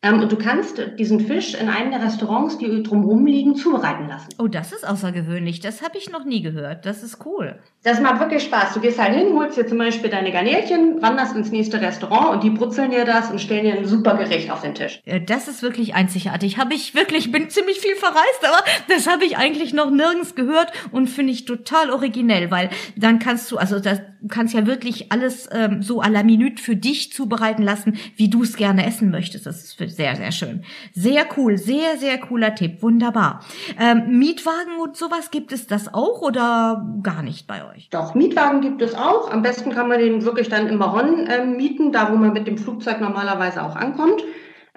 Ähm, 0.00 0.21
und 0.21 0.31
du 0.31 0.37
kannst 0.37 0.81
diesen 0.99 1.21
Fisch 1.21 1.55
in 1.55 1.69
einem 1.69 1.90
der 1.90 2.02
Restaurants, 2.02 2.59
die 2.59 2.83
drumherum 2.83 3.26
liegen, 3.26 3.57
zubereiten 3.57 4.09
lassen. 4.09 4.28
Oh, 4.38 4.47
das 4.47 4.73
ist 4.73 4.87
außergewöhnlich. 4.87 5.61
Das 5.61 5.83
habe 5.83 5.99
ich 5.99 6.11
noch 6.11 6.25
nie 6.25 6.40
gehört. 6.40 6.87
Das 6.87 7.02
ist 7.02 7.25
cool. 7.26 7.59
Das 7.83 8.00
macht 8.00 8.21
wirklich 8.21 8.45
Spaß. 8.45 8.75
Du 8.75 8.81
gehst 8.81 8.99
halt 8.99 9.17
hin, 9.17 9.35
holst 9.35 9.57
dir 9.57 9.67
zum 9.67 9.78
Beispiel 9.78 10.11
deine 10.11 10.31
Garnelchen, 10.31 11.02
wanderst 11.02 11.35
ins 11.35 11.50
nächste 11.50 11.81
Restaurant 11.81 12.35
und 12.35 12.45
die 12.45 12.50
brutzeln 12.50 12.90
dir 12.90 13.05
das 13.05 13.31
und 13.31 13.40
stellen 13.40 13.64
dir 13.64 13.75
ein 13.75 13.87
super 13.87 14.17
Gericht 14.17 14.50
auf 14.50 14.61
den 14.61 14.75
Tisch. 14.75 15.02
Das 15.26 15.49
ist 15.49 15.62
wirklich 15.62 15.95
einzigartig. 15.95 16.59
Habe 16.59 16.75
ich 16.75 16.95
wirklich, 16.95 17.33
bin 17.33 17.50
ziemlich 17.50 17.81
viel 17.81 17.97
verreist, 17.97 18.45
aber 18.45 18.64
das 18.88 19.09
habe 19.09 19.25
ich 19.25 19.37
eigentlich 19.37 19.75
noch 19.75 19.90
nirgends 19.90 20.35
gehört 20.35 20.73
und 20.93 21.09
finde 21.09 21.33
ich 21.33 21.45
total 21.45 21.90
originell, 21.90 22.50
weil 22.50 22.71
dann 22.97 23.19
kannst 23.19 23.50
du, 23.50 23.57
also 23.57 23.81
das 23.81 24.00
kannst 24.28 24.55
ja 24.55 24.67
wirklich 24.67 25.12
alles 25.12 25.49
ähm, 25.52 25.83
so 25.83 26.02
à 26.02 26.11
la 26.11 26.23
minute 26.23 26.62
für 26.62 26.76
dich 26.76 27.12
zubereiten 27.12 27.62
lassen, 27.62 27.99
wie 28.17 28.28
du 28.28 28.43
es 28.43 28.57
gerne 28.57 28.87
essen 28.87 29.11
möchtest. 29.11 29.47
Das 29.47 29.62
ist 29.62 29.75
sehr, 29.88 30.16
sehr 30.16 30.33
schön. 30.33 30.64
Sehr 30.92 31.26
cool, 31.37 31.59
sehr, 31.59 31.97
sehr 31.99 32.18
cooler 32.18 32.54
Tipp. 32.54 32.83
Wunderbar. 32.83 33.40
Ähm, 33.78 34.18
Mietwagen 34.18 34.78
und 34.83 34.97
sowas 34.97 35.30
gibt 35.30 35.52
es 35.52 35.66
das 35.66 35.92
auch 35.92 36.23
oder 36.23 36.87
gar 37.02 37.23
nicht 37.23 37.47
bei 37.47 37.64
euch? 37.68 37.88
Doch, 37.90 38.14
Mietwagen 38.14 38.61
gibt 38.61 38.83
es 38.83 38.95
auch. 38.95 39.30
Am 39.30 39.42
besten 39.42 39.71
kann 39.71 39.88
man 39.88 39.99
den 39.99 40.25
wirklich 40.25 40.49
dann 40.49 40.66
im 40.68 40.78
Maron 40.78 41.26
äh, 41.26 41.45
mieten, 41.45 41.92
da 41.92 42.12
wo 42.12 42.16
man 42.16 42.33
mit 42.33 42.47
dem 42.47 42.59
Flugzeug 42.59 43.00
normalerweise 43.00 43.62
auch 43.62 43.76
ankommt. 43.76 44.23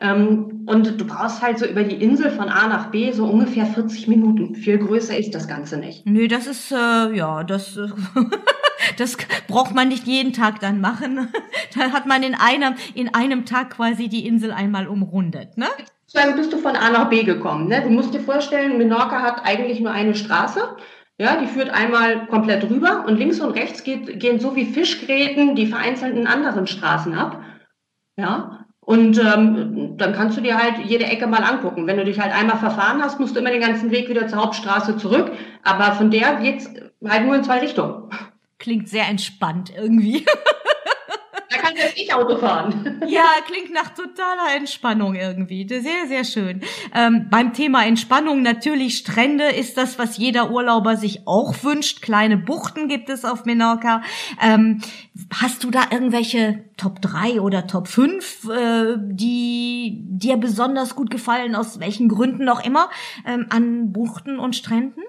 Ähm, 0.01 0.65
und 0.65 0.99
du 0.99 1.05
brauchst 1.05 1.41
halt 1.43 1.59
so 1.59 1.65
über 1.65 1.83
die 1.83 2.01
Insel 2.01 2.31
von 2.31 2.49
A 2.49 2.67
nach 2.67 2.89
B 2.89 3.11
so 3.11 3.25
ungefähr 3.25 3.67
40 3.67 4.07
Minuten. 4.07 4.55
Viel 4.55 4.79
größer 4.79 5.15
ist 5.15 5.35
das 5.35 5.47
Ganze 5.47 5.77
nicht. 5.77 6.07
Nö, 6.07 6.27
das 6.27 6.47
ist, 6.47 6.71
äh, 6.71 7.15
ja, 7.15 7.43
das, 7.43 7.77
äh, 7.77 7.87
das 8.97 9.17
braucht 9.47 9.73
man 9.73 9.87
nicht 9.87 10.07
jeden 10.07 10.33
Tag 10.33 10.59
dann 10.59 10.81
machen. 10.81 11.31
da 11.75 11.91
hat 11.91 12.05
man 12.05 12.23
in 12.23 12.35
einem, 12.35 12.75
in 12.93 13.13
einem 13.13 13.45
Tag 13.45 13.71
quasi 13.71 14.07
die 14.07 14.25
Insel 14.27 14.51
einmal 14.51 14.87
umrundet, 14.87 15.57
ne? 15.57 15.67
Dann 16.13 16.35
bist 16.35 16.51
du 16.51 16.57
von 16.57 16.75
A 16.75 16.89
nach 16.89 17.09
B 17.09 17.23
gekommen. 17.23 17.69
Ne? 17.69 17.81
Du 17.81 17.89
musst 17.89 18.13
dir 18.13 18.19
vorstellen, 18.19 18.77
Menorca 18.77 19.21
hat 19.21 19.45
eigentlich 19.45 19.79
nur 19.79 19.91
eine 19.91 20.13
Straße. 20.13 20.75
Ja, 21.17 21.37
die 21.37 21.47
führt 21.47 21.69
einmal 21.69 22.27
komplett 22.27 22.69
rüber 22.69 23.05
und 23.07 23.17
links 23.17 23.39
und 23.39 23.51
rechts 23.51 23.83
geht, 23.83 24.19
gehen 24.19 24.39
so 24.39 24.55
wie 24.55 24.65
Fischgräten 24.65 25.55
die 25.55 25.67
vereinzelten 25.67 26.27
anderen 26.27 26.67
Straßen 26.67 27.13
ab. 27.13 27.41
Ja, 28.17 28.65
und 28.81 29.19
ähm, 29.19 29.95
dann 29.97 30.13
kannst 30.13 30.37
du 30.37 30.41
dir 30.41 30.57
halt 30.57 30.79
jede 30.83 31.05
Ecke 31.05 31.27
mal 31.27 31.43
angucken. 31.43 31.85
Wenn 31.85 31.97
du 31.97 32.03
dich 32.03 32.19
halt 32.19 32.33
einmal 32.33 32.57
verfahren 32.57 33.01
hast, 33.01 33.19
musst 33.19 33.35
du 33.35 33.39
immer 33.39 33.51
den 33.51 33.61
ganzen 33.61 33.91
Weg 33.91 34.09
wieder 34.09 34.27
zur 34.27 34.39
Hauptstraße 34.39 34.97
zurück. 34.97 35.31
Aber 35.63 35.93
von 35.93 36.09
der 36.09 36.37
geht's 36.41 36.69
halt 37.07 37.25
nur 37.25 37.35
in 37.35 37.43
zwei 37.43 37.59
Richtungen. 37.59 38.09
Klingt 38.61 38.87
sehr 38.87 39.07
entspannt 39.07 39.73
irgendwie. 39.75 40.23
Da 41.49 41.57
kann 41.57 41.75
jetzt 41.75 41.97
ich 41.97 42.13
Auto 42.13 42.37
fahren. 42.37 43.01
Ja, 43.07 43.25
klingt 43.45 43.73
nach 43.73 43.89
totaler 43.89 44.55
Entspannung 44.55 45.15
irgendwie. 45.15 45.67
Sehr, 45.67 46.07
sehr 46.07 46.23
schön. 46.23 46.61
Ähm, 46.95 47.27
beim 47.29 47.51
Thema 47.51 47.85
Entspannung 47.85 48.41
natürlich 48.41 48.97
Strände 48.97 49.49
ist 49.49 49.75
das, 49.75 49.99
was 49.99 50.17
jeder 50.17 50.49
Urlauber 50.51 50.95
sich 50.95 51.27
auch 51.27 51.61
wünscht. 51.61 52.01
Kleine 52.01 52.37
Buchten 52.37 52.87
gibt 52.87 53.09
es 53.09 53.25
auf 53.25 53.43
Menorca. 53.43 54.01
Ähm, 54.41 54.79
hast 55.33 55.65
du 55.65 55.71
da 55.71 55.87
irgendwelche 55.91 56.63
Top 56.77 57.01
3 57.01 57.41
oder 57.41 57.67
Top 57.67 57.89
5, 57.89 58.47
äh, 58.49 58.95
die 58.97 59.97
dir 60.07 60.37
besonders 60.37 60.95
gut 60.95 61.09
gefallen, 61.09 61.55
aus 61.55 61.81
welchen 61.81 62.07
Gründen 62.07 62.47
auch 62.47 62.63
immer, 62.63 62.89
ähm, 63.27 63.47
an 63.49 63.91
Buchten 63.91 64.39
und 64.39 64.55
Stränden? 64.55 65.01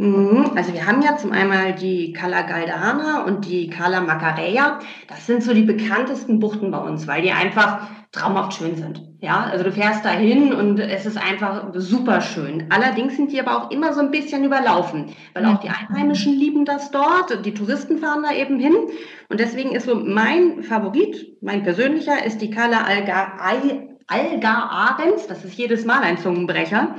Mhm. 0.00 0.52
Also 0.56 0.72
wir 0.72 0.86
haben 0.86 1.02
ja 1.02 1.18
zum 1.18 1.30
einmal 1.30 1.74
die 1.74 2.14
Cala 2.14 2.40
Galdana 2.42 3.24
und 3.24 3.44
die 3.44 3.68
Cala 3.68 4.00
Macareia. 4.00 4.78
Das 5.08 5.26
sind 5.26 5.42
so 5.42 5.52
die 5.52 5.62
bekanntesten 5.62 6.40
Buchten 6.40 6.70
bei 6.70 6.78
uns, 6.78 7.06
weil 7.06 7.20
die 7.20 7.32
einfach 7.32 7.86
traumhaft 8.10 8.54
schön 8.54 8.76
sind. 8.76 9.02
Ja, 9.20 9.44
also 9.44 9.62
du 9.62 9.70
fährst 9.70 10.06
dahin 10.06 10.54
und 10.54 10.78
es 10.80 11.04
ist 11.04 11.18
einfach 11.18 11.66
super 11.74 12.22
schön. 12.22 12.64
Allerdings 12.70 13.16
sind 13.16 13.30
die 13.30 13.40
aber 13.40 13.58
auch 13.58 13.70
immer 13.70 13.92
so 13.92 14.00
ein 14.00 14.10
bisschen 14.10 14.42
überlaufen, 14.42 15.14
weil 15.34 15.44
auch 15.44 15.60
die 15.60 15.68
Einheimischen 15.68 16.32
lieben 16.32 16.64
das 16.64 16.90
dort, 16.90 17.44
die 17.44 17.52
Touristen 17.52 17.98
fahren 17.98 18.24
da 18.26 18.34
eben 18.34 18.58
hin. 18.58 18.74
Und 19.28 19.38
deswegen 19.38 19.72
ist 19.72 19.84
so 19.84 19.94
mein 19.96 20.62
Favorit, 20.62 21.36
mein 21.42 21.62
persönlicher, 21.62 22.24
ist 22.24 22.38
die 22.38 22.50
Cala 22.50 22.84
Alga, 22.84 23.34
Alga 24.06 24.54
Arens. 24.54 25.26
Das 25.26 25.44
ist 25.44 25.58
jedes 25.58 25.84
Mal 25.84 26.00
ein 26.00 26.16
Zungenbrecher. 26.16 26.96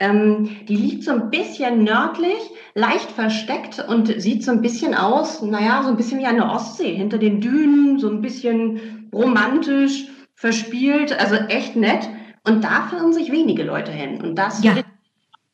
Ähm, 0.00 0.48
die 0.66 0.76
liegt 0.76 1.04
so 1.04 1.12
ein 1.12 1.30
bisschen 1.30 1.84
nördlich, 1.84 2.38
leicht 2.74 3.12
versteckt 3.12 3.84
und 3.86 4.06
sieht 4.20 4.42
so 4.42 4.50
ein 4.50 4.62
bisschen 4.62 4.94
aus, 4.94 5.42
naja, 5.42 5.82
so 5.82 5.90
ein 5.90 5.96
bisschen 5.96 6.18
wie 6.18 6.26
eine 6.26 6.50
Ostsee, 6.50 6.94
hinter 6.94 7.18
den 7.18 7.42
Dünen, 7.42 7.98
so 7.98 8.08
ein 8.08 8.22
bisschen 8.22 9.10
romantisch, 9.12 10.06
verspielt, 10.34 11.18
also 11.20 11.34
echt 11.34 11.76
nett. 11.76 12.08
Und 12.44 12.64
da 12.64 12.88
führen 12.88 13.12
sich 13.12 13.30
wenige 13.30 13.62
Leute 13.62 13.92
hin. 13.92 14.22
Und 14.22 14.36
das 14.36 14.64
ja. 14.64 14.74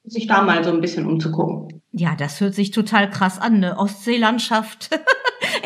sich 0.04 0.28
da 0.28 0.42
mal 0.42 0.62
so 0.62 0.70
ein 0.70 0.80
bisschen 0.80 1.06
umzugucken. 1.06 1.82
Ja, 1.90 2.14
das 2.14 2.40
hört 2.40 2.54
sich 2.54 2.70
total 2.70 3.10
krass 3.10 3.40
an, 3.40 3.56
eine 3.56 3.78
Ostseelandschaft. 3.78 4.90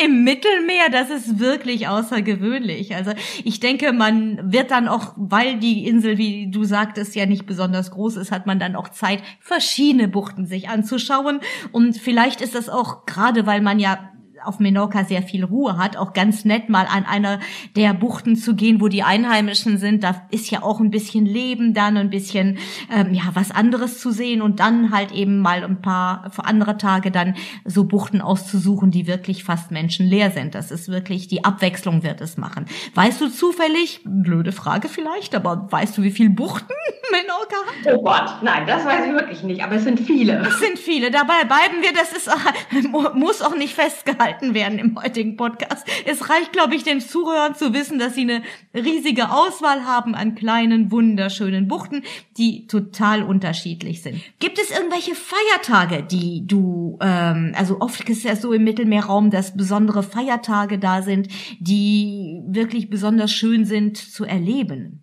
im 0.05 0.25
Mittelmeer, 0.25 0.91
das 0.91 1.11
ist 1.11 1.39
wirklich 1.39 1.89
außergewöhnlich. 1.89 2.95
Also 2.95 3.13
ich 3.45 3.61
denke, 3.61 3.93
man 3.93 4.53
wird 4.53 4.71
dann 4.71 4.89
auch, 4.89 5.13
weil 5.17 5.59
die 5.59 5.87
Insel, 5.87 6.19
wie 6.19 6.51
du 6.51 6.65
sagtest, 6.65 7.15
ja 7.15 7.27
nicht 7.27 7.47
besonders 7.47 7.91
groß 7.91 8.17
ist, 8.17 8.33
hat 8.33 8.47
man 8.47 8.59
dann 8.59 8.77
auch 8.77 8.89
Zeit, 8.89 9.23
verschiedene 9.41 10.09
Buchten 10.09 10.47
sich 10.47 10.69
anzuschauen. 10.69 11.41
Und 11.73 11.97
vielleicht 11.97 12.41
ist 12.41 12.55
das 12.55 12.69
auch 12.69 13.07
gerade, 13.07 13.47
weil 13.47 13.61
man 13.61 13.79
ja 13.79 14.10
auf 14.45 14.59
Menorca 14.59 15.05
sehr 15.05 15.23
viel 15.23 15.45
Ruhe 15.45 15.77
hat, 15.77 15.97
auch 15.97 16.13
ganz 16.13 16.45
nett 16.45 16.69
mal 16.69 16.87
an 16.87 17.05
einer 17.05 17.41
der 17.77 17.95
Buchten 17.95 18.37
zu 18.37 18.55
gehen, 18.55 18.81
wo 18.81 18.89
die 18.89 19.03
Einheimischen 19.03 19.79
sind. 19.79 20.03
Da 20.05 20.23
ist 20.31 20.51
ja 20.51 20.63
auch 20.63 20.81
ein 20.81 20.91
bisschen 20.91 21.27
Leben 21.27 21.75
dann, 21.75 21.97
ein 21.97 22.11
bisschen 22.11 22.59
ähm, 22.93 23.15
ja 23.15 23.25
was 23.35 23.51
anderes 23.51 24.01
zu 24.01 24.11
sehen 24.11 24.43
und 24.43 24.61
dann 24.61 24.91
halt 24.91 25.13
eben 25.13 25.41
mal 25.41 25.65
ein 25.65 25.81
paar 25.81 26.31
für 26.31 26.45
andere 26.45 26.77
Tage 26.77 27.11
dann 27.11 27.35
so 27.65 27.85
Buchten 27.85 28.21
auszusuchen, 28.21 28.91
die 28.91 29.07
wirklich 29.07 29.45
fast 29.45 29.71
menschenleer 29.71 30.31
sind. 30.31 30.55
Das 30.55 30.71
ist 30.71 30.89
wirklich 30.89 31.29
die 31.29 31.45
Abwechslung 31.45 32.03
wird 32.03 32.21
es 32.21 32.37
machen. 32.37 32.67
Weißt 32.95 33.21
du 33.21 33.29
zufällig, 33.29 34.01
blöde 34.05 34.53
Frage 34.53 34.89
vielleicht, 34.89 35.35
aber 35.35 35.71
weißt 35.71 35.99
du, 35.99 36.03
wie 36.03 36.11
viele 36.11 36.31
Buchten 36.31 36.75
Menorca 37.11 37.57
hat? 37.67 37.95
Oh 37.95 38.03
Gott, 38.03 38.43
nein, 38.43 38.67
das 38.67 38.85
weiß 38.85 39.07
ich 39.07 39.13
wirklich 39.13 39.43
nicht, 39.43 39.63
aber 39.63 39.77
es 39.77 39.85
sind 39.85 40.01
viele. 40.01 40.41
Es 40.41 40.59
sind 40.61 40.79
viele. 40.79 41.11
Dabei 41.11 41.45
bleiben 41.45 41.83
wir, 41.83 41.93
das 41.93 42.13
ist 42.13 42.31
muss 43.15 43.43
auch 43.43 43.57
nicht 43.57 43.75
festgehalten 43.75 44.30
gehalten 44.31 44.55
werden 44.55 44.79
im 44.79 45.01
heutigen 45.01 45.37
Podcast. 45.37 45.87
Es 46.07 46.29
reicht, 46.29 46.53
glaube 46.53 46.75
ich, 46.75 46.83
den 46.83 47.01
Zuhörern 47.01 47.55
zu 47.55 47.73
wissen, 47.75 47.99
dass 47.99 48.15
sie 48.15 48.23
eine 48.23 48.43
riesige 48.75 49.31
Auswahl 49.31 49.85
haben 49.85 50.15
an 50.15 50.35
kleinen, 50.35 50.91
wunderschönen 50.91 51.69
Buchten, 51.69 52.03
die 52.37 52.67
total 52.67 53.23
unterschiedlich 53.23 54.03
sind. 54.03 54.21
Gibt 54.39 54.59
es 54.59 54.71
irgendwelche 54.71 55.15
Feiertage, 55.15 56.03
die 56.03 56.47
du, 56.47 56.99
ähm, 57.01 57.53
also 57.57 57.81
oft 57.81 58.09
ist 58.09 58.19
es 58.19 58.25
ja 58.25 58.37
so 58.37 58.53
im 58.53 58.65
Mittelmeerraum, 58.65 59.31
dass 59.31 59.57
besondere 59.57 60.03
Feiertage 60.03 60.79
da 60.79 61.03
sind, 61.03 61.29
die 61.59 62.43
wirklich 62.47 62.91
besonders 62.91 63.33
schön 63.33 63.65
sind 63.65 63.97
zu 63.97 64.25
erleben? 64.25 65.03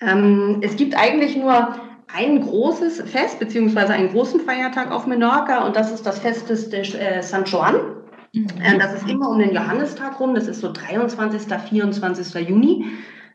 Ähm, 0.00 0.58
es 0.60 0.76
gibt 0.76 0.94
eigentlich 0.96 1.36
nur 1.36 1.76
ein 2.14 2.40
großes 2.40 3.02
Fest, 3.10 3.38
beziehungsweise 3.38 3.92
einen 3.92 4.10
großen 4.10 4.40
Feiertag 4.40 4.90
auf 4.90 5.06
Menorca 5.06 5.66
und 5.66 5.74
das 5.74 5.92
ist 5.92 6.06
das 6.06 6.20
Fest 6.20 6.48
des, 6.50 6.70
des 6.70 6.94
äh, 6.94 7.22
San 7.22 7.44
Juan. 7.44 7.95
Mhm. 8.36 8.78
Das 8.78 8.92
ist 8.92 9.08
immer 9.08 9.30
um 9.30 9.38
den 9.38 9.54
Johannistag 9.54 10.20
rum, 10.20 10.34
das 10.34 10.46
ist 10.46 10.60
so 10.60 10.70
23., 10.70 11.52
24. 11.68 12.48
Juni. 12.48 12.84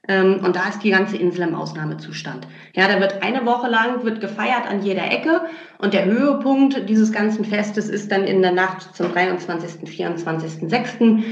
Ähm, 0.08 0.40
und 0.44 0.56
da 0.56 0.68
ist 0.70 0.84
die 0.84 0.90
ganze 0.90 1.18
Insel 1.18 1.48
im 1.48 1.54
Ausnahmezustand. 1.54 2.48
Ja, 2.74 2.88
da 2.88 3.00
wird 3.00 3.22
eine 3.22 3.46
Woche 3.46 3.70
lang 3.70 4.04
wird 4.04 4.20
gefeiert 4.20 4.68
an 4.68 4.82
jeder 4.82 5.06
Ecke 5.06 5.42
und 5.78 5.94
der 5.94 6.06
Höhepunkt 6.06 6.90
dieses 6.90 7.12
ganzen 7.12 7.46
Festes 7.46 7.88
ist 7.88 8.12
dann 8.12 8.24
in 8.24 8.42
der 8.42 8.52
Nacht 8.52 8.96
zum 8.96 9.12
23., 9.12 9.88
24., 9.88 10.70
6. 10.70 10.98
Ähm, 11.02 11.24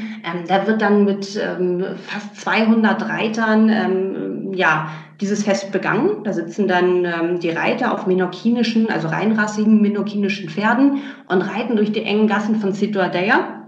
da 0.47 0.67
wird 0.67 0.81
dann 0.81 1.03
mit 1.03 1.39
ähm, 1.43 1.83
fast 1.97 2.41
200 2.41 3.09
Reitern 3.09 3.69
ähm, 3.69 4.53
ja 4.53 4.91
dieses 5.19 5.43
Fest 5.43 5.71
begangen. 5.71 6.23
Da 6.23 6.31
sitzen 6.31 6.67
dann 6.69 7.39
die 7.41 7.49
Reiter 7.49 7.93
auf 7.93 8.07
menokinischen, 8.07 8.89
also 8.89 9.09
reinrassigen 9.09 9.81
menokinischen 9.81 10.47
Pferden 10.47 11.01
und 11.27 11.41
reiten 11.41 11.75
durch 11.75 11.91
die 11.91 12.03
engen 12.03 12.27
Gassen 12.27 12.55
von 12.55 12.71
Citadella. 12.71 13.58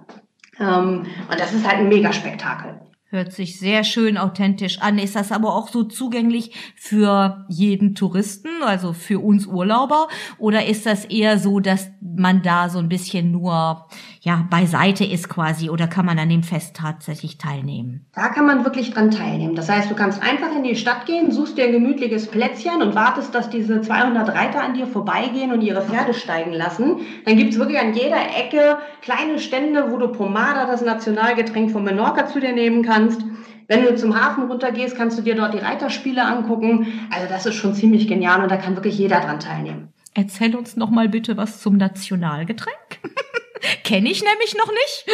Ähm, 0.59 1.05
und 1.29 1.39
das 1.39 1.53
ist 1.53 1.67
halt 1.67 1.79
ein 1.79 1.89
Megaspektakel. 1.89 2.90
Hört 3.13 3.33
sich 3.33 3.59
sehr 3.59 3.83
schön 3.83 4.17
authentisch 4.17 4.79
an. 4.79 4.97
Ist 4.97 5.17
das 5.17 5.33
aber 5.33 5.53
auch 5.53 5.67
so 5.67 5.83
zugänglich 5.83 6.55
für 6.77 7.45
jeden 7.49 7.93
Touristen, 7.93 8.47
also 8.65 8.93
für 8.93 9.19
uns 9.19 9.47
Urlauber? 9.47 10.07
Oder 10.37 10.65
ist 10.65 10.85
das 10.85 11.03
eher 11.03 11.37
so, 11.37 11.59
dass 11.59 11.89
man 11.99 12.41
da 12.41 12.69
so 12.69 12.79
ein 12.79 12.87
bisschen 12.87 13.29
nur, 13.31 13.85
ja, 14.21 14.47
beiseite 14.49 15.03
ist 15.03 15.27
quasi? 15.27 15.69
Oder 15.69 15.87
kann 15.87 16.05
man 16.05 16.19
an 16.19 16.29
dem 16.29 16.41
Fest 16.41 16.77
tatsächlich 16.77 17.37
teilnehmen? 17.37 18.05
Da 18.15 18.29
kann 18.29 18.45
man 18.45 18.63
wirklich 18.63 18.91
dran 18.93 19.11
teilnehmen. 19.11 19.55
Das 19.55 19.67
heißt, 19.67 19.91
du 19.91 19.95
kannst 19.95 20.23
einfach 20.23 20.55
in 20.55 20.63
die 20.63 20.77
Stadt 20.77 21.05
gehen, 21.05 21.33
suchst 21.33 21.57
dir 21.57 21.65
ein 21.65 21.73
gemütliches 21.73 22.27
Plätzchen 22.27 22.81
und 22.81 22.95
wartest, 22.95 23.35
dass 23.35 23.49
diese 23.49 23.81
200 23.81 24.29
Reiter 24.29 24.63
an 24.63 24.73
dir 24.73 24.87
vorbeigehen 24.87 25.51
und 25.51 25.59
ihre 25.59 25.81
Pferde 25.81 26.13
steigen 26.13 26.53
lassen. 26.53 27.01
Dann 27.25 27.35
gibt's 27.35 27.57
wirklich 27.57 27.79
an 27.79 27.93
jeder 27.93 28.21
Ecke 28.37 28.77
kleine 29.01 29.37
Stände, 29.37 29.91
wo 29.91 29.97
du 29.97 30.07
Pomada, 30.13 30.65
das 30.65 30.81
Nationalgetränk 30.81 31.71
von 31.71 31.83
Menorca, 31.83 32.25
zu 32.27 32.39
dir 32.39 32.53
nehmen 32.53 32.83
kannst 32.83 33.00
kannst. 33.01 33.21
Wenn 33.67 33.83
du 33.83 33.95
zum 33.95 34.19
Hafen 34.19 34.45
runtergehst, 34.45 34.95
kannst 34.97 35.17
du 35.17 35.21
dir 35.21 35.35
dort 35.35 35.53
die 35.53 35.59
Reiterspiele 35.59 36.23
angucken. 36.23 37.07
Also 37.09 37.27
das 37.29 37.45
ist 37.45 37.55
schon 37.55 37.73
ziemlich 37.73 38.07
genial 38.07 38.43
und 38.43 38.51
da 38.51 38.57
kann 38.57 38.75
wirklich 38.75 38.97
jeder 38.97 39.21
dran 39.21 39.39
teilnehmen. 39.39 39.93
Erzähl 40.13 40.55
uns 40.55 40.75
noch 40.75 40.89
mal 40.89 41.07
bitte 41.07 41.37
was 41.37 41.61
zum 41.61 41.77
Nationalgetränk. 41.77 42.99
Kenne 43.83 44.09
ich 44.09 44.23
nämlich 44.23 44.55
noch 44.57 44.71
nicht. 44.71 45.05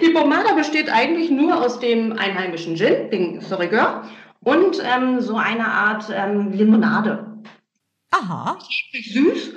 die 0.02 0.10
Pomada 0.10 0.54
besteht 0.54 0.90
eigentlich 0.90 1.30
nur 1.30 1.64
aus 1.64 1.78
dem 1.78 2.12
einheimischen 2.12 2.76
Gin, 2.76 3.10
den 3.10 3.40
Sorigueur, 3.40 4.02
und 4.40 4.82
ähm, 4.82 5.20
so 5.20 5.36
eine 5.36 5.66
Art 5.66 6.06
ähm, 6.12 6.50
Limonade. 6.52 7.40
Aha. 8.10 8.58
Süß 8.92 9.52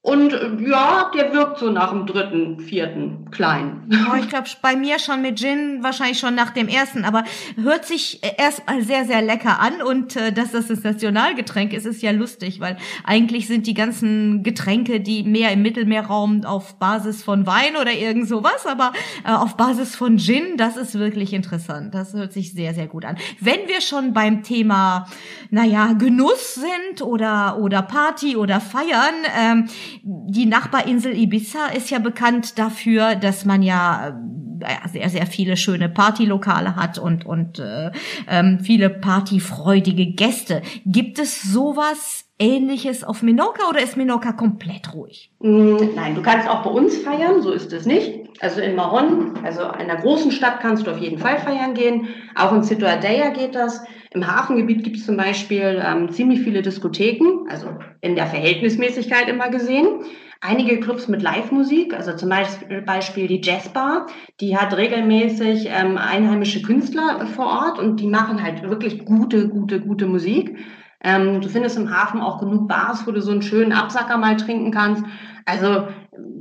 und 0.00 0.32
ja, 0.64 1.10
der 1.12 1.32
wirkt 1.32 1.58
so 1.58 1.70
nach 1.70 1.90
dem 1.90 2.06
dritten, 2.06 2.60
vierten 2.60 3.30
klein. 3.32 3.90
Oh, 4.10 4.14
ich 4.14 4.28
glaube, 4.28 4.46
bei 4.62 4.76
mir 4.76 5.00
schon 5.00 5.22
mit 5.22 5.40
Gin, 5.40 5.82
wahrscheinlich 5.82 6.20
schon 6.20 6.36
nach 6.36 6.50
dem 6.50 6.68
ersten, 6.68 7.04
aber 7.04 7.24
hört 7.60 7.84
sich 7.84 8.22
äh, 8.22 8.30
erstmal 8.38 8.82
sehr, 8.82 9.04
sehr 9.04 9.22
lecker 9.22 9.60
an 9.60 9.82
und 9.82 10.14
äh, 10.14 10.32
dass 10.32 10.52
das 10.52 10.68
das 10.68 10.84
Nationalgetränk 10.84 11.72
ist, 11.72 11.84
ist 11.84 12.00
ja 12.00 12.12
lustig, 12.12 12.60
weil 12.60 12.76
eigentlich 13.04 13.48
sind 13.48 13.66
die 13.66 13.74
ganzen 13.74 14.44
Getränke, 14.44 15.00
die 15.00 15.24
mehr 15.24 15.50
im 15.52 15.62
Mittelmeerraum 15.62 16.44
auf 16.44 16.78
Basis 16.78 17.24
von 17.24 17.46
Wein 17.46 17.76
oder 17.78 17.92
irgend 17.92 18.28
sowas, 18.28 18.66
aber 18.66 18.92
äh, 19.26 19.32
auf 19.32 19.56
Basis 19.56 19.96
von 19.96 20.18
Gin, 20.18 20.56
das 20.56 20.76
ist 20.76 20.96
wirklich 20.96 21.32
interessant. 21.32 21.92
Das 21.92 22.14
hört 22.14 22.32
sich 22.32 22.52
sehr, 22.52 22.72
sehr 22.72 22.86
gut 22.86 23.04
an. 23.04 23.18
Wenn 23.40 23.66
wir 23.66 23.80
schon 23.80 24.12
beim 24.12 24.44
Thema, 24.44 25.06
naja, 25.50 25.92
Genuss 25.94 26.54
sind 26.54 27.02
oder, 27.02 27.58
oder 27.58 27.82
Party 27.82 28.36
oder 28.36 28.60
Feiern, 28.60 29.14
ähm, 29.36 29.68
die 30.02 30.46
Nachbarinsel 30.46 31.16
Ibiza 31.16 31.66
ist 31.76 31.90
ja 31.90 31.98
bekannt 31.98 32.58
dafür, 32.58 33.14
dass 33.14 33.44
man 33.44 33.62
ja 33.62 34.20
äh, 34.60 34.88
sehr, 34.88 35.08
sehr 35.08 35.26
viele 35.26 35.56
schöne 35.56 35.88
Partylokale 35.88 36.76
hat 36.76 36.98
und, 36.98 37.26
und 37.26 37.58
äh, 37.58 37.90
ähm, 38.28 38.60
viele 38.60 38.90
partyfreudige 38.90 40.06
Gäste. 40.06 40.62
Gibt 40.84 41.18
es 41.18 41.42
sowas 41.42 42.24
Ähnliches 42.38 43.02
auf 43.02 43.22
Menorca 43.22 43.68
oder 43.68 43.82
ist 43.82 43.96
Menorca 43.96 44.32
komplett 44.32 44.94
ruhig? 44.94 45.32
Mm, 45.40 45.76
nein, 45.94 46.14
du 46.14 46.22
kannst 46.22 46.48
auch 46.48 46.62
bei 46.62 46.70
uns 46.70 46.96
feiern, 46.98 47.42
so 47.42 47.50
ist 47.50 47.72
es 47.72 47.84
nicht. 47.84 48.28
Also 48.40 48.60
in 48.60 48.76
Mahon, 48.76 49.34
also 49.44 49.62
einer 49.62 49.96
großen 49.96 50.30
Stadt, 50.30 50.60
kannst 50.60 50.86
du 50.86 50.92
auf 50.92 50.98
jeden 50.98 51.18
Fall 51.18 51.38
feiern 51.38 51.74
gehen. 51.74 52.08
Auch 52.36 52.52
in 52.52 52.62
Citadella 52.62 53.30
geht 53.30 53.54
das. 53.54 53.82
Im 54.12 54.26
Hafengebiet 54.26 54.84
gibt 54.84 54.96
es 54.96 55.06
zum 55.06 55.16
Beispiel 55.16 55.82
ähm, 55.84 56.10
ziemlich 56.10 56.40
viele 56.40 56.62
Diskotheken, 56.62 57.46
also 57.48 57.68
in 58.00 58.16
der 58.16 58.26
Verhältnismäßigkeit 58.26 59.28
immer 59.28 59.50
gesehen. 59.50 60.04
Einige 60.40 60.78
Clubs 60.78 61.08
mit 61.08 61.20
Live-Musik, 61.20 61.94
also 61.94 62.14
zum 62.14 62.28
Beispiel 62.28 63.26
die 63.26 63.40
Jazzbar, 63.42 64.06
die 64.40 64.56
hat 64.56 64.76
regelmäßig 64.76 65.68
ähm, 65.68 65.98
einheimische 65.98 66.62
Künstler 66.62 67.26
vor 67.34 67.46
Ort 67.46 67.78
und 67.80 67.98
die 67.98 68.06
machen 68.06 68.42
halt 68.42 68.62
wirklich 68.62 69.04
gute, 69.04 69.48
gute, 69.48 69.80
gute 69.80 70.06
Musik. 70.06 70.56
Ähm, 71.02 71.40
du 71.40 71.48
findest 71.48 71.76
im 71.76 71.90
Hafen 71.90 72.20
auch 72.20 72.38
genug 72.38 72.68
Bars, 72.68 73.06
wo 73.06 73.10
du 73.10 73.20
so 73.20 73.32
einen 73.32 73.42
schönen 73.42 73.72
Absacker 73.72 74.16
mal 74.16 74.36
trinken 74.36 74.70
kannst. 74.70 75.04
Also 75.44 75.88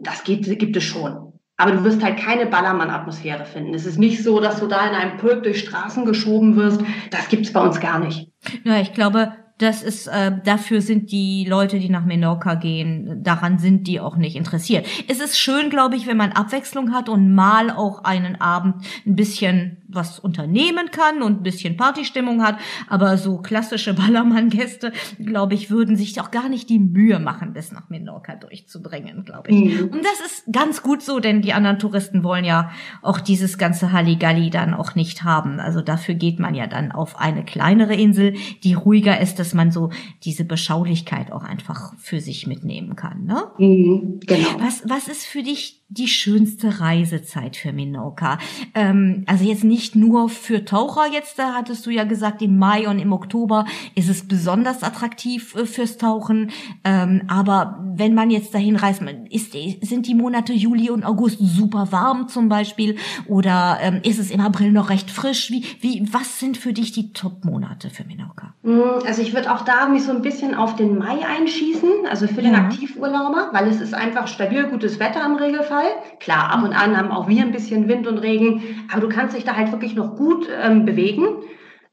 das 0.04 0.24
gibt, 0.24 0.46
gibt 0.60 0.78
es 0.78 0.84
schon. 0.84 1.27
Aber 1.58 1.72
du 1.72 1.84
wirst 1.84 2.04
halt 2.04 2.18
keine 2.18 2.46
Ballermann-Atmosphäre 2.46 3.46
finden. 3.46 3.74
Es 3.74 3.86
ist 3.86 3.98
nicht 3.98 4.24
so, 4.24 4.40
dass 4.40 4.60
du 4.60 4.68
da 4.68 4.88
in 4.88 4.96
einem 4.96 5.18
Pulk 5.18 5.44
durch 5.44 5.60
Straßen 5.60 6.06
geschoben 6.06 6.56
wirst. 6.56 6.82
Das 7.10 7.30
gibt's 7.30 7.52
bei 7.52 7.62
uns 7.62 7.80
gar 7.80 8.00
nicht. 8.00 8.32
Ja, 8.64 8.80
ich 8.80 8.94
glaube, 8.94 9.34
das 9.58 9.82
ist, 9.82 10.08
äh, 10.08 10.34
dafür 10.46 10.82
sind 10.82 11.12
die 11.12 11.46
Leute, 11.50 11.80
die 11.80 11.90
nach 11.90 12.06
Menorca 12.06 12.54
gehen, 12.54 13.24
daran 13.24 13.58
sind 13.58 13.88
die 13.88 14.00
auch 14.00 14.16
nicht 14.16 14.36
interessiert. 14.36 14.86
Es 15.08 15.20
ist 15.20 15.40
schön, 15.40 15.72
glaube 15.72 15.96
ich, 15.96 16.06
wenn 16.06 16.18
man 16.18 16.32
Abwechslung 16.32 16.94
hat 16.94 17.10
und 17.10 17.34
mal 17.34 17.72
auch 17.72 18.04
einen 18.04 18.40
Abend 18.40 18.86
ein 19.06 19.16
bisschen 19.16 19.84
was 19.88 20.20
unternehmen 20.20 20.92
kann 20.92 21.22
und 21.22 21.40
ein 21.40 21.44
bisschen 21.44 21.78
Partystimmung 21.78 22.44
hat. 22.44 22.58
Aber 22.88 23.18
so 23.18 23.38
klassische 23.38 23.94
Ballermann-Gäste, 23.96 24.92
glaube 25.20 25.54
ich, 25.54 25.70
würden 25.70 25.96
sich 25.96 26.20
auch 26.20 26.32
gar 26.32 26.50
nicht 26.50 26.70
die 26.70 26.80
Mühe 26.80 27.20
machen, 27.20 27.54
bis 27.54 27.72
nach 27.72 27.90
Menorca 27.90 28.36
durchzudringen, 28.36 29.26
glaube 29.26 29.50
ich. 29.50 29.56
Mhm. 29.56 29.90
Und 29.90 30.04
das 30.04 30.20
ist 30.26 30.44
ganz 30.52 30.82
gut 30.82 31.02
so, 31.02 31.20
denn 31.20 31.42
die 31.42 31.54
anderen 31.54 31.80
Touristen 31.80 32.24
wollen 32.24 32.46
ja 32.46 32.72
auch 33.02 33.20
dieses 33.20 33.58
ganze 33.58 33.92
Halligalli 33.92 34.50
dann 34.50 34.74
auch 34.74 34.96
nicht 34.96 35.24
haben. 35.24 35.60
Also 35.60 35.82
dafür 35.82 36.16
geht 36.16 36.40
man 36.40 36.56
ja 36.56 36.68
dann 36.68 36.92
auf 36.92 37.18
eine 37.20 37.46
kleinere 37.46 37.96
Insel, 37.96 38.36
die 38.64 38.74
ruhiger 38.74 39.20
ist, 39.20 39.40
dass 39.40 39.54
man 39.54 39.72
so 39.72 39.92
diese 40.24 40.46
Beschaulichkeit 40.46 41.32
auch 41.32 41.44
einfach 41.44 41.94
für 41.98 42.20
sich 42.20 42.48
mitnehmen 42.48 42.96
kann. 42.96 43.26
Ne? 43.26 43.44
Mhm, 43.58 44.20
genau. 44.26 44.48
Was, 44.60 44.84
was 44.88 45.08
ist 45.08 45.26
für 45.26 45.44
dich 45.44 45.78
die 45.90 46.08
schönste 46.08 46.82
Reisezeit 46.82 47.56
für 47.56 47.72
Menorca. 47.72 48.40
Ähm, 48.76 49.24
also 49.26 49.46
jetzt 49.46 49.64
nicht 49.64 49.77
nur 49.96 50.30
für 50.30 50.66
Taucher 50.66 51.06
jetzt, 51.12 51.40
da 51.40 51.54
hattest 51.54 51.86
du 51.86 51.90
ja 51.92 52.04
gesagt, 52.04 52.42
im 52.42 52.58
Mai 52.58 52.88
und 52.90 53.00
im 53.00 53.14
Oktober 53.14 53.66
ist 53.96 54.10
es 54.10 54.28
besonders 54.28 54.84
attraktiv 54.84 55.56
äh, 55.56 55.66
fürs 55.66 55.98
Tauchen. 55.98 56.52
Ähm, 56.84 57.22
aber 57.28 57.80
wenn 57.96 58.14
man 58.14 58.30
jetzt 58.30 58.54
dahin 58.54 58.76
reist, 58.76 59.02
ist, 59.30 59.54
sind 59.82 60.08
die 60.08 60.16
Monate 60.16 60.54
Juli 60.54 60.90
und 60.90 61.06
August 61.06 61.38
super 61.40 61.92
warm 61.92 62.28
zum 62.28 62.50
Beispiel 62.50 62.98
oder 63.28 63.78
ähm, 63.82 64.02
ist 64.04 64.20
es 64.20 64.32
im 64.32 64.42
April 64.42 64.72
noch 64.72 64.90
recht 64.90 65.12
frisch? 65.12 65.52
Wie, 65.52 65.64
wie, 65.82 66.08
was 66.12 66.40
sind 66.40 66.58
für 66.58 66.74
dich 66.74 66.92
die 66.92 67.14
Top-Monate 67.14 67.90
für 67.90 68.04
Menorca? 68.04 68.54
Mm, 68.64 69.06
also 69.06 69.22
ich 69.22 69.34
würde 69.34 69.54
auch 69.54 69.62
da 69.62 69.88
mich 69.88 70.04
so 70.04 70.12
ein 70.12 70.22
bisschen 70.22 70.56
auf 70.56 70.76
den 70.76 70.98
Mai 70.98 71.26
einschießen, 71.26 71.90
also 72.10 72.28
für 72.28 72.42
den 72.42 72.54
ja. 72.54 72.60
Aktivurlauber, 72.60 73.50
weil 73.54 73.68
es 73.68 73.80
ist 73.80 73.94
einfach 73.94 74.28
stabil 74.28 74.66
gutes 74.68 75.00
Wetter 75.00 75.26
im 75.26 75.36
Regelfall. 75.36 75.68
Fall. 75.68 75.92
Klar, 76.20 76.52
ab 76.52 76.64
und 76.64 76.74
an 76.74 76.98
haben 76.98 77.12
auch 77.12 77.28
wir 77.28 77.42
ein 77.42 77.52
bisschen 77.52 77.88
Wind 77.88 78.08
und 78.08 78.18
Regen, 78.18 78.62
aber 78.92 79.02
du 79.02 79.10
kannst 79.10 79.36
dich 79.36 79.44
da 79.44 79.56
halt 79.56 79.67
wirklich 79.72 79.96
noch 79.96 80.16
gut 80.16 80.48
ähm, 80.62 80.86
bewegen. 80.86 81.28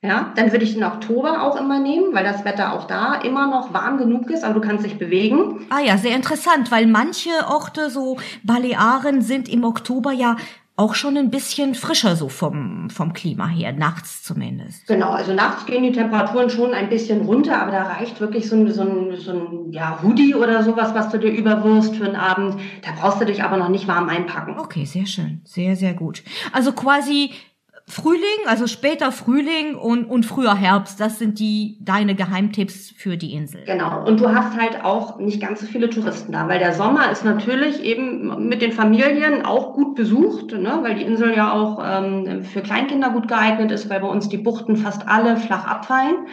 Ja, 0.03 0.33
dann 0.37 0.53
würde 0.53 0.65
ich 0.65 0.75
den 0.75 0.85
Oktober 0.85 1.43
auch 1.43 1.57
immer 1.59 1.81
nehmen, 1.81 2.13
weil 2.13 2.25
das 2.25 2.45
Wetter 2.45 2.75
auch 2.75 2.87
da 2.87 3.15
immer 3.15 3.47
noch 3.47 3.73
warm 3.73 3.97
genug 3.97 4.29
ist, 4.31 4.45
aber 4.45 4.53
du 4.53 4.61
kannst 4.61 4.85
dich 4.85 4.99
bewegen. 4.99 5.65
Ah 5.71 5.81
ja, 5.81 5.97
sehr 5.97 6.15
interessant, 6.15 6.71
weil 6.71 6.87
manche 6.87 7.31
Orte, 7.49 7.89
so 7.89 8.19
Balearen, 8.43 9.23
sind 9.23 9.49
im 9.49 9.65
Oktober 9.65 10.13
ja 10.13 10.37
auch 10.77 10.95
schon 10.95 11.17
ein 11.17 11.31
bisschen 11.31 11.75
frischer 11.75 12.17
so 12.17 12.29
vom, 12.29 12.91
vom 12.91 13.13
Klima 13.13 13.47
her, 13.47 13.73
nachts 13.73 14.25
zumindest. 14.25 14.87
Genau, 14.89 15.11
also 15.11 15.33
nachts 15.33 15.67
gehen 15.67 15.85
die 15.85 15.93
Temperaturen 15.93 16.51
schon 16.51 16.75
ein 16.75 16.89
bisschen 16.89 17.23
runter, 17.23 17.63
aber 17.63 17.71
da 17.71 17.85
reicht 17.85 18.21
wirklich 18.21 18.49
so 18.49 18.57
ein, 18.57 18.71
so 18.73 18.83
ein, 18.83 19.17
so 19.17 19.31
ein 19.31 19.73
ja, 19.73 20.01
Hoodie 20.03 20.35
oder 20.35 20.65
sowas, 20.65 20.93
was 20.93 21.11
du 21.11 21.19
dir 21.19 21.31
überwirfst 21.31 21.95
für 21.95 22.07
einen 22.07 22.17
Abend. 22.17 22.57
Da 22.83 22.91
brauchst 23.01 23.21
du 23.21 23.25
dich 23.25 23.45
aber 23.45 23.57
noch 23.57 23.69
nicht 23.69 23.87
warm 23.87 24.09
einpacken. 24.09 24.59
Okay, 24.59 24.85
sehr 24.85 25.07
schön, 25.07 25.43
sehr, 25.45 25.77
sehr 25.77 25.95
gut. 25.95 26.25
Also 26.53 26.73
quasi 26.73 27.31
Frühling, 27.87 28.47
also 28.47 28.67
später 28.67 29.13
Frühling 29.13 29.75
und, 29.75 30.07
und 30.07 30.25
früher 30.25 30.55
Herbst, 30.55 31.01
das 31.01 31.19
sind 31.19 31.39
die 31.39 31.77
deine 31.81 32.15
Geheimtipps 32.15 32.91
für 32.97 33.19
die 33.19 33.35
Insel. 33.35 33.63
Genau. 33.67 34.07
Und 34.07 34.21
du 34.21 34.35
hast 34.35 34.59
halt 34.59 34.83
auch 34.83 35.19
nicht 35.19 35.39
ganz 35.39 35.61
so 35.61 35.67
viele 35.67 35.91
Touristen 35.91 36.33
da, 36.33 36.49
weil 36.49 36.59
der 36.59 36.73
Sommer 36.73 37.11
ist 37.11 37.27
natürlich 37.27 37.83
eben 37.83 38.49
mit 38.49 38.63
den 38.63 38.73
Familien 38.73 39.45
auch 39.45 39.75
gut 39.75 39.97
besucht, 39.97 40.53
ne? 40.53 40.79
weil 40.81 40.95
die 40.95 41.03
Insel 41.03 41.37
ja 41.37 41.53
auch 41.53 41.79
ähm, 41.85 42.45
für 42.45 42.63
Kleinkinder 42.63 43.11
gut 43.11 43.29
geeignet 43.29 43.71
ist, 43.71 43.91
weil 43.91 44.01
bei 44.01 44.09
uns 44.09 44.31
die 44.31 44.39
Buchten 44.39 44.77
fast 44.77 45.07
alle 45.07 45.37
flach 45.37 45.67
abfallen. 45.67 46.27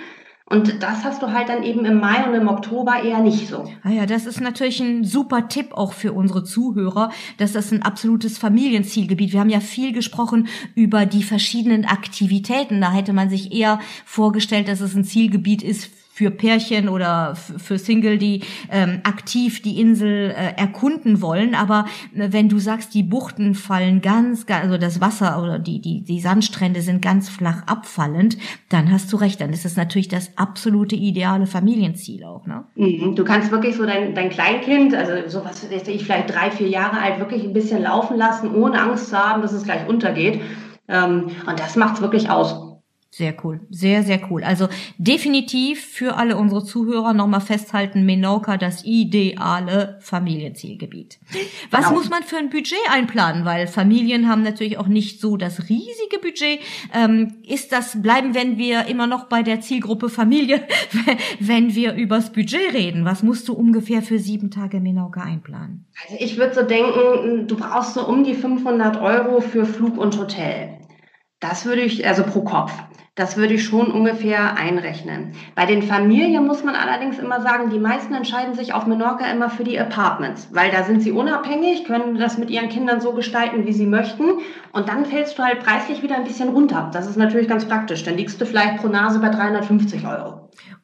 Und 0.52 0.84
das 0.84 1.04
hast 1.04 1.22
du 1.22 1.32
halt 1.32 1.50
dann 1.50 1.64
eben 1.64 1.86
im 1.86 2.00
Mai 2.00 2.28
und 2.28 2.34
im 2.34 2.48
Oktober 2.48 3.02
eher 3.02 3.20
nicht 3.20 3.48
so. 3.48 3.72
Ah 3.84 3.90
ja, 3.90 4.06
das 4.06 4.26
ist 4.26 4.42
natürlich 4.42 4.82
ein 4.82 5.04
super 5.06 5.48
Tipp 5.48 5.74
auch 5.74 5.94
für 5.94 6.12
unsere 6.12 6.44
Zuhörer, 6.44 7.10
dass 7.38 7.54
das 7.54 7.72
ein 7.72 7.82
absolutes 7.82 8.38
Familienzielgebiet. 8.38 9.32
Wir 9.32 9.40
haben 9.40 9.50
ja 9.50 9.62
viel 9.62 9.94
gesprochen 9.94 10.48
über 10.76 11.06
die 11.06 11.24
verschiedenen 11.24 11.86
Aktivitäten. 11.86 12.82
Da 12.82 12.92
hätte 12.92 13.14
man 13.14 13.30
sich 13.30 13.54
eher 13.54 13.80
vorgestellt, 14.06 14.68
dass 14.68 14.82
es 14.82 14.96
ein 14.96 15.06
Zielgebiet 15.06 15.64
ist 15.64 15.90
für 16.14 16.30
Pärchen 16.30 16.90
oder 16.90 17.36
für 17.36 17.80
Single, 17.80 18.18
die 18.18 18.42
ähm, 18.70 19.00
aktiv 19.04 19.62
die 19.62 19.80
Insel 19.80 20.32
äh, 20.32 20.60
erkunden 20.60 21.22
wollen. 21.22 21.56
Aber 21.56 21.86
äh, 22.14 22.28
wenn 22.32 22.50
du 22.50 22.60
sagst, 22.60 22.94
die 22.94 23.02
Buchten 23.02 23.56
fallen 23.56 24.02
ganz, 24.02 24.46
ganz, 24.46 24.66
also 24.66 24.78
das 24.78 25.00
Wasser 25.00 25.42
oder 25.42 25.58
die, 25.58 25.80
die, 25.80 26.04
die 26.04 26.20
Sandstrände 26.20 26.82
sind 26.82 27.02
ganz 27.02 27.30
flach 27.30 27.66
abfallend, 27.66 28.38
dann 28.68 28.92
hast 28.92 29.12
du 29.14 29.18
recht. 29.18 29.40
Dann 29.40 29.54
ist 29.54 29.64
es 29.64 29.78
natürlich 29.78 30.10
das 30.10 30.38
absolute 30.38 30.96
ideale 30.96 31.48
Familienziel 31.48 32.26
auch. 32.26 32.46
Ne? 32.46 32.66
Mhm. 32.76 33.16
Du 33.16 33.24
kannst 33.24 33.50
wirklich 33.52 33.78
so 33.78 33.86
dein, 33.86 34.14
dein 34.14 34.30
Kleinkind, 34.30 34.94
also 34.94 35.30
sowas, 35.30 35.66
ich 35.72 36.04
vielleicht 36.04 36.30
drei, 36.30 36.52
vier 36.52 36.68
Jahre 36.68 37.00
alt, 37.00 37.20
wirklich 37.20 37.44
ein 37.44 37.54
bisschen 37.54 37.84
laufen 37.84 38.18
lassen, 38.18 38.54
ohne 38.54 38.82
Angst 38.82 39.10
zu 39.10 39.18
haben, 39.18 39.42
dass 39.42 39.54
es 39.54 39.64
gleich 39.64 39.88
untergeht. 39.88 40.42
Ähm, 40.90 41.28
und 41.48 41.60
das 41.60 41.78
macht's 41.78 42.02
wirklich 42.02 42.30
aus. 42.30 42.71
Sehr 43.14 43.36
cool, 43.44 43.60
sehr, 43.70 44.04
sehr 44.04 44.22
cool. 44.32 44.42
Also 44.42 44.70
definitiv 44.98 45.84
für 45.84 46.16
alle 46.16 46.38
unsere 46.38 46.64
Zuhörer 46.64 47.14
nochmal 47.14 47.42
festhalten, 47.42 48.06
Menorca 48.06 48.56
das 48.56 48.86
ideale 48.86 49.98
Familienzielgebiet. 50.00 51.20
Was 51.72 51.88
genau. 51.88 51.98
muss 51.98 52.10
man 52.10 52.24
für 52.24 52.38
ein 52.38 52.50
Budget 52.50 52.80
einplanen? 52.90 53.44
Weil 53.44 53.68
Familien 53.68 54.30
haben 54.30 54.44
natürlich 54.44 54.78
auch 54.78 54.88
nicht 54.88 55.20
so 55.20 55.36
das 55.36 55.68
riesige 55.68 56.20
Budget. 56.22 56.62
Ähm, 56.94 57.36
ist 57.46 57.74
das, 57.74 58.02
bleiben 58.02 58.34
wenn 58.34 58.58
wir 58.58 58.86
immer 58.86 59.08
noch 59.08 59.26
bei 59.26 59.44
der 59.44 59.60
Zielgruppe 59.60 60.08
Familie, 60.08 60.66
wenn 61.42 61.76
wir 61.76 61.96
übers 61.96 62.32
Budget 62.32 62.74
reden? 62.74 63.04
Was 63.04 63.24
musst 63.24 63.50
du 63.50 63.54
ungefähr 63.54 64.02
für 64.02 64.20
sieben 64.20 64.52
Tage 64.52 64.80
Menorca 64.80 65.20
einplanen? 65.20 65.86
Also 66.02 66.24
ich 66.24 66.38
würde 66.38 66.56
so 66.56 66.62
denken, 66.64 67.46
du 67.50 67.58
brauchst 67.58 67.96
so 67.96 68.08
um 68.08 68.24
die 68.24 68.36
500 68.36 69.02
Euro 69.02 69.42
für 69.42 69.66
Flug 69.66 69.98
und 69.98 70.18
Hotel. 70.18 70.78
Das 71.42 71.66
würde 71.66 71.82
ich, 71.82 72.08
also 72.08 72.24
pro 72.24 72.44
Kopf. 72.44 72.72
Das 73.16 73.36
würde 73.36 73.56
ich 73.56 73.66
schon 73.66 73.92
ungefähr 73.92 74.56
einrechnen. 74.56 75.34
Bei 75.54 75.66
den 75.66 75.84
Familien 75.84 76.48
muss 76.48 76.64
man 76.64 76.76
allerdings 76.76 77.20
immer 77.20 77.42
sagen, 77.42 77.70
die 77.70 77.78
meisten 77.78 78.14
entscheiden 78.14 78.54
sich 78.54 78.74
auf 78.74 78.88
Menorca 78.88 79.30
immer 79.30 79.50
für 79.50 79.66
die 79.66 79.78
Apartments, 79.78 80.48
weil 80.54 80.72
da 80.72 80.84
sind 80.84 81.02
sie 81.02 81.12
unabhängig, 81.12 81.84
können 81.84 82.18
das 82.18 82.38
mit 82.38 82.50
ihren 82.50 82.70
Kindern 82.70 83.02
so 83.02 83.12
gestalten, 83.12 83.66
wie 83.66 83.74
sie 83.74 83.86
möchten. 83.86 84.40
Und 84.72 84.88
dann 84.88 85.06
fällst 85.06 85.38
du 85.38 85.44
halt 85.44 85.60
preislich 85.60 86.02
wieder 86.02 86.16
ein 86.16 86.24
bisschen 86.24 86.50
runter. 86.50 86.90
Das 86.94 87.06
ist 87.06 87.18
natürlich 87.18 87.50
ganz 87.50 87.66
praktisch. 87.66 88.04
Dann 88.06 88.16
liegst 88.16 88.40
du 88.40 88.46
vielleicht 88.46 88.78
pro 88.78 88.88
Nase 88.88 89.20
bei 89.20 89.28
350 89.28 90.08
Euro. 90.08 90.41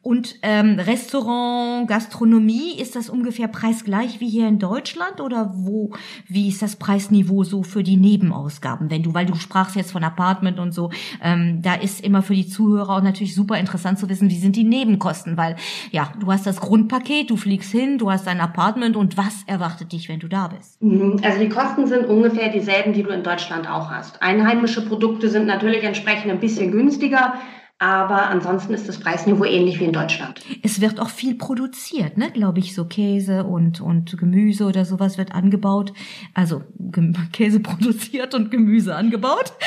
Und 0.08 0.36
ähm, 0.40 0.80
Restaurant, 0.80 1.86
Gastronomie, 1.86 2.80
ist 2.80 2.96
das 2.96 3.10
ungefähr 3.10 3.46
preisgleich 3.46 4.20
wie 4.20 4.28
hier 4.30 4.48
in 4.48 4.58
Deutschland 4.58 5.20
oder 5.20 5.52
wo? 5.54 5.90
Wie 6.26 6.48
ist 6.48 6.62
das 6.62 6.76
Preisniveau 6.76 7.44
so 7.44 7.62
für 7.62 7.82
die 7.82 7.98
Nebenausgaben? 7.98 8.90
Wenn 8.90 9.02
du, 9.02 9.12
weil 9.12 9.26
du 9.26 9.34
sprachst 9.34 9.76
jetzt 9.76 9.92
von 9.92 10.02
Apartment 10.02 10.60
und 10.60 10.72
so, 10.72 10.88
ähm, 11.22 11.60
da 11.60 11.74
ist 11.74 12.02
immer 12.02 12.22
für 12.22 12.34
die 12.34 12.48
Zuhörer 12.48 12.96
auch 12.96 13.02
natürlich 13.02 13.34
super 13.34 13.58
interessant 13.58 13.98
zu 13.98 14.08
wissen, 14.08 14.30
wie 14.30 14.38
sind 14.38 14.56
die 14.56 14.64
Nebenkosten, 14.64 15.36
weil 15.36 15.56
ja, 15.90 16.10
du 16.18 16.32
hast 16.32 16.46
das 16.46 16.58
Grundpaket, 16.58 17.28
du 17.28 17.36
fliegst 17.36 17.70
hin, 17.70 17.98
du 17.98 18.10
hast 18.10 18.28
ein 18.28 18.40
Apartment 18.40 18.96
und 18.96 19.18
was 19.18 19.42
erwartet 19.46 19.92
dich, 19.92 20.08
wenn 20.08 20.20
du 20.20 20.28
da 20.28 20.48
bist? 20.48 20.80
Mhm. 20.80 21.20
Also 21.22 21.38
die 21.38 21.50
Kosten 21.50 21.86
sind 21.86 22.06
ungefähr 22.06 22.48
dieselben, 22.48 22.94
die 22.94 23.02
du 23.02 23.10
in 23.10 23.22
Deutschland 23.22 23.68
auch 23.68 23.90
hast. 23.90 24.22
Einheimische 24.22 24.86
Produkte 24.86 25.28
sind 25.28 25.46
natürlich 25.46 25.84
entsprechend 25.84 26.30
ein 26.30 26.40
bisschen 26.40 26.72
günstiger. 26.72 27.34
Aber 27.80 28.26
ansonsten 28.26 28.74
ist 28.74 28.88
das 28.88 28.98
Preisniveau 28.98 29.44
ähnlich 29.44 29.78
wie 29.78 29.84
in 29.84 29.92
Deutschland. 29.92 30.40
Es 30.64 30.80
wird 30.80 30.98
auch 30.98 31.10
viel 31.10 31.36
produziert, 31.36 32.16
ne? 32.16 32.32
Glaube 32.32 32.58
ich, 32.58 32.74
so 32.74 32.86
Käse 32.86 33.44
und, 33.44 33.80
und 33.80 34.18
Gemüse 34.18 34.64
oder 34.64 34.84
sowas 34.84 35.16
wird 35.16 35.32
angebaut. 35.32 35.92
Also 36.34 36.62
Käse 37.32 37.60
produziert 37.60 38.34
und 38.34 38.50
Gemüse 38.50 38.96
angebaut. 38.96 39.52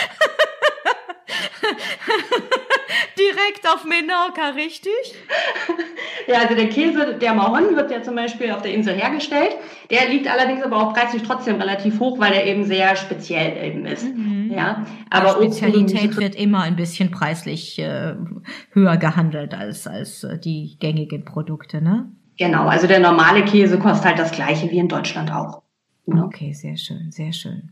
Direkt 3.18 3.68
auf 3.68 3.86
Menorca, 3.86 4.50
richtig? 4.56 4.92
Ja, 6.28 6.40
also 6.40 6.56
der 6.56 6.68
Käse, 6.68 7.18
der 7.20 7.34
Mahon 7.34 7.76
wird 7.76 7.92
ja 7.92 8.02
zum 8.02 8.16
Beispiel 8.16 8.52
auf 8.52 8.62
der 8.62 8.74
Insel 8.74 8.94
hergestellt. 8.96 9.56
Der 9.90 10.10
liegt 10.10 10.28
allerdings 10.28 10.62
aber 10.64 10.78
auch 10.78 10.94
preislich 10.94 11.24
trotzdem 11.24 11.56
relativ 11.56 12.00
hoch, 12.00 12.20
weil 12.20 12.34
er 12.34 12.46
eben 12.46 12.66
sehr 12.66 12.96
speziell 12.96 13.64
eben 13.64 13.86
ist. 13.86 14.04
Mhm. 14.04 14.21
Ja, 14.52 14.86
aber 15.10 15.40
die 15.40 15.46
Spezialität 15.46 16.18
wird 16.18 16.36
immer 16.36 16.62
ein 16.62 16.76
bisschen 16.76 17.12
preislich 17.12 17.80
äh, 17.80 18.16
höher 18.72 18.98
gehandelt 18.98 19.54
als 19.54 19.88
als 19.88 20.24
äh, 20.24 20.38
die 20.38 20.78
gängigen 20.80 21.26
Produkte, 21.26 21.82
ne? 21.82 22.12
Genau, 22.38 22.68
also 22.68 22.88
der 22.88 23.00
normale 23.00 23.46
Käse 23.46 23.78
kostet 23.80 24.06
halt 24.06 24.20
das 24.20 24.32
gleiche 24.32 24.70
wie 24.72 24.80
in 24.80 24.88
Deutschland 24.88 25.32
auch. 25.32 25.62
Ja. 26.08 26.24
Okay, 26.24 26.54
sehr 26.54 26.78
schön, 26.78 27.12
sehr 27.12 27.34
schön. 27.34 27.72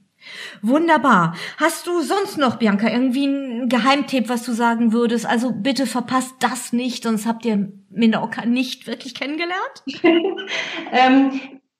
Wunderbar. 0.61 1.35
Hast 1.57 1.87
du 1.87 2.01
sonst 2.01 2.37
noch, 2.37 2.57
Bianca, 2.57 2.89
irgendwie 2.89 3.25
einen 3.25 3.69
Geheimtipp, 3.69 4.27
was 4.27 4.43
du 4.43 4.51
sagen 4.51 4.91
würdest? 4.91 5.25
Also 5.25 5.53
bitte 5.53 5.85
verpasst 5.85 6.35
das 6.39 6.73
nicht, 6.73 7.03
sonst 7.03 7.25
habt 7.25 7.45
ihr 7.45 7.71
Menorca 7.89 8.45
nicht 8.45 8.85
wirklich 8.85 9.15
kennengelernt. 9.15 9.83
ähm, 10.91 11.39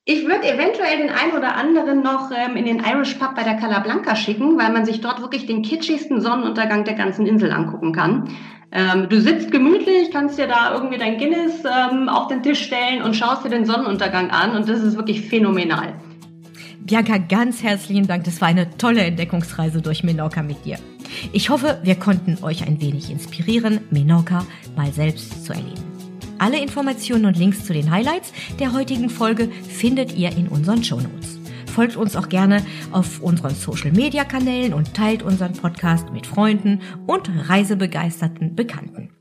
ich 0.09 0.25
würde 0.25 0.51
eventuell 0.51 0.97
den 0.97 1.11
einen 1.11 1.33
oder 1.33 1.55
anderen 1.55 2.01
noch 2.01 2.31
ähm, 2.31 2.55
in 2.55 2.65
den 2.65 2.79
Irish 2.79 3.13
Pub 3.13 3.35
bei 3.35 3.43
der 3.43 3.57
Cala 3.57 3.77
Blanca 3.77 4.15
schicken, 4.15 4.57
weil 4.57 4.73
man 4.73 4.83
sich 4.83 5.01
dort 5.01 5.21
wirklich 5.21 5.45
den 5.45 5.61
kitschigsten 5.61 6.19
Sonnenuntergang 6.19 6.83
der 6.83 6.95
ganzen 6.95 7.27
Insel 7.27 7.51
angucken 7.51 7.93
kann. 7.93 8.27
Ähm, 8.71 9.07
du 9.07 9.21
sitzt 9.21 9.51
gemütlich, 9.51 10.09
kannst 10.11 10.39
dir 10.39 10.47
da 10.47 10.73
irgendwie 10.73 10.97
dein 10.97 11.19
Guinness 11.19 11.63
ähm, 11.63 12.09
auf 12.09 12.27
den 12.27 12.41
Tisch 12.41 12.63
stellen 12.63 13.03
und 13.03 13.15
schaust 13.15 13.45
dir 13.45 13.49
den 13.49 13.65
Sonnenuntergang 13.65 14.31
an 14.31 14.55
und 14.55 14.67
das 14.67 14.81
ist 14.81 14.97
wirklich 14.97 15.21
phänomenal. 15.21 15.93
Bianca, 16.79 17.19
ganz 17.19 17.61
herzlichen 17.61 18.07
Dank. 18.07 18.23
Das 18.23 18.41
war 18.41 18.47
eine 18.47 18.67
tolle 18.77 19.01
Entdeckungsreise 19.01 19.79
durch 19.79 20.03
Menorca 20.03 20.41
mit 20.41 20.65
dir. 20.65 20.79
Ich 21.33 21.51
hoffe, 21.51 21.81
wir 21.83 21.95
konnten 21.95 22.43
euch 22.43 22.67
ein 22.67 22.81
wenig 22.81 23.11
inspirieren, 23.11 23.81
Menorca 23.91 24.43
mal 24.75 24.91
selbst 24.91 25.45
zu 25.45 25.53
erleben. 25.53 25.88
Alle 26.39 26.61
Informationen 26.61 27.25
und 27.25 27.37
Links 27.37 27.65
zu 27.65 27.73
den 27.73 27.91
Highlights 27.91 28.31
der 28.59 28.71
heutigen 28.71 29.09
Folge 29.09 29.49
findet 29.51 30.15
ihr 30.15 30.31
in 30.31 30.47
unseren 30.47 30.83
Shownotes. 30.83 31.37
Folgt 31.75 31.97
uns 31.97 32.15
auch 32.15 32.29
gerne 32.29 32.65
auf 32.91 33.21
unseren 33.21 33.53
Social 33.53 33.91
Media 33.91 34.23
Kanälen 34.23 34.73
und 34.73 34.93
teilt 34.93 35.21
unseren 35.21 35.53
Podcast 35.53 36.11
mit 36.11 36.25
Freunden 36.25 36.81
und 37.07 37.29
reisebegeisterten 37.49 38.55
Bekannten. 38.55 39.11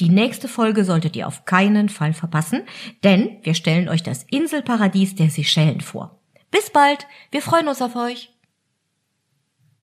Die 0.00 0.08
nächste 0.08 0.48
Folge 0.48 0.84
solltet 0.84 1.16
ihr 1.16 1.26
auf 1.26 1.44
keinen 1.44 1.88
Fall 1.88 2.14
verpassen, 2.14 2.62
denn 3.02 3.38
wir 3.42 3.54
stellen 3.54 3.88
euch 3.88 4.02
das 4.02 4.24
Inselparadies 4.30 5.16
der 5.16 5.30
Seychellen 5.30 5.80
vor. 5.80 6.20
Bis 6.50 6.70
bald, 6.70 7.06
wir 7.32 7.42
freuen 7.42 7.68
uns 7.68 7.82
auf 7.82 7.96
euch. 7.96 8.33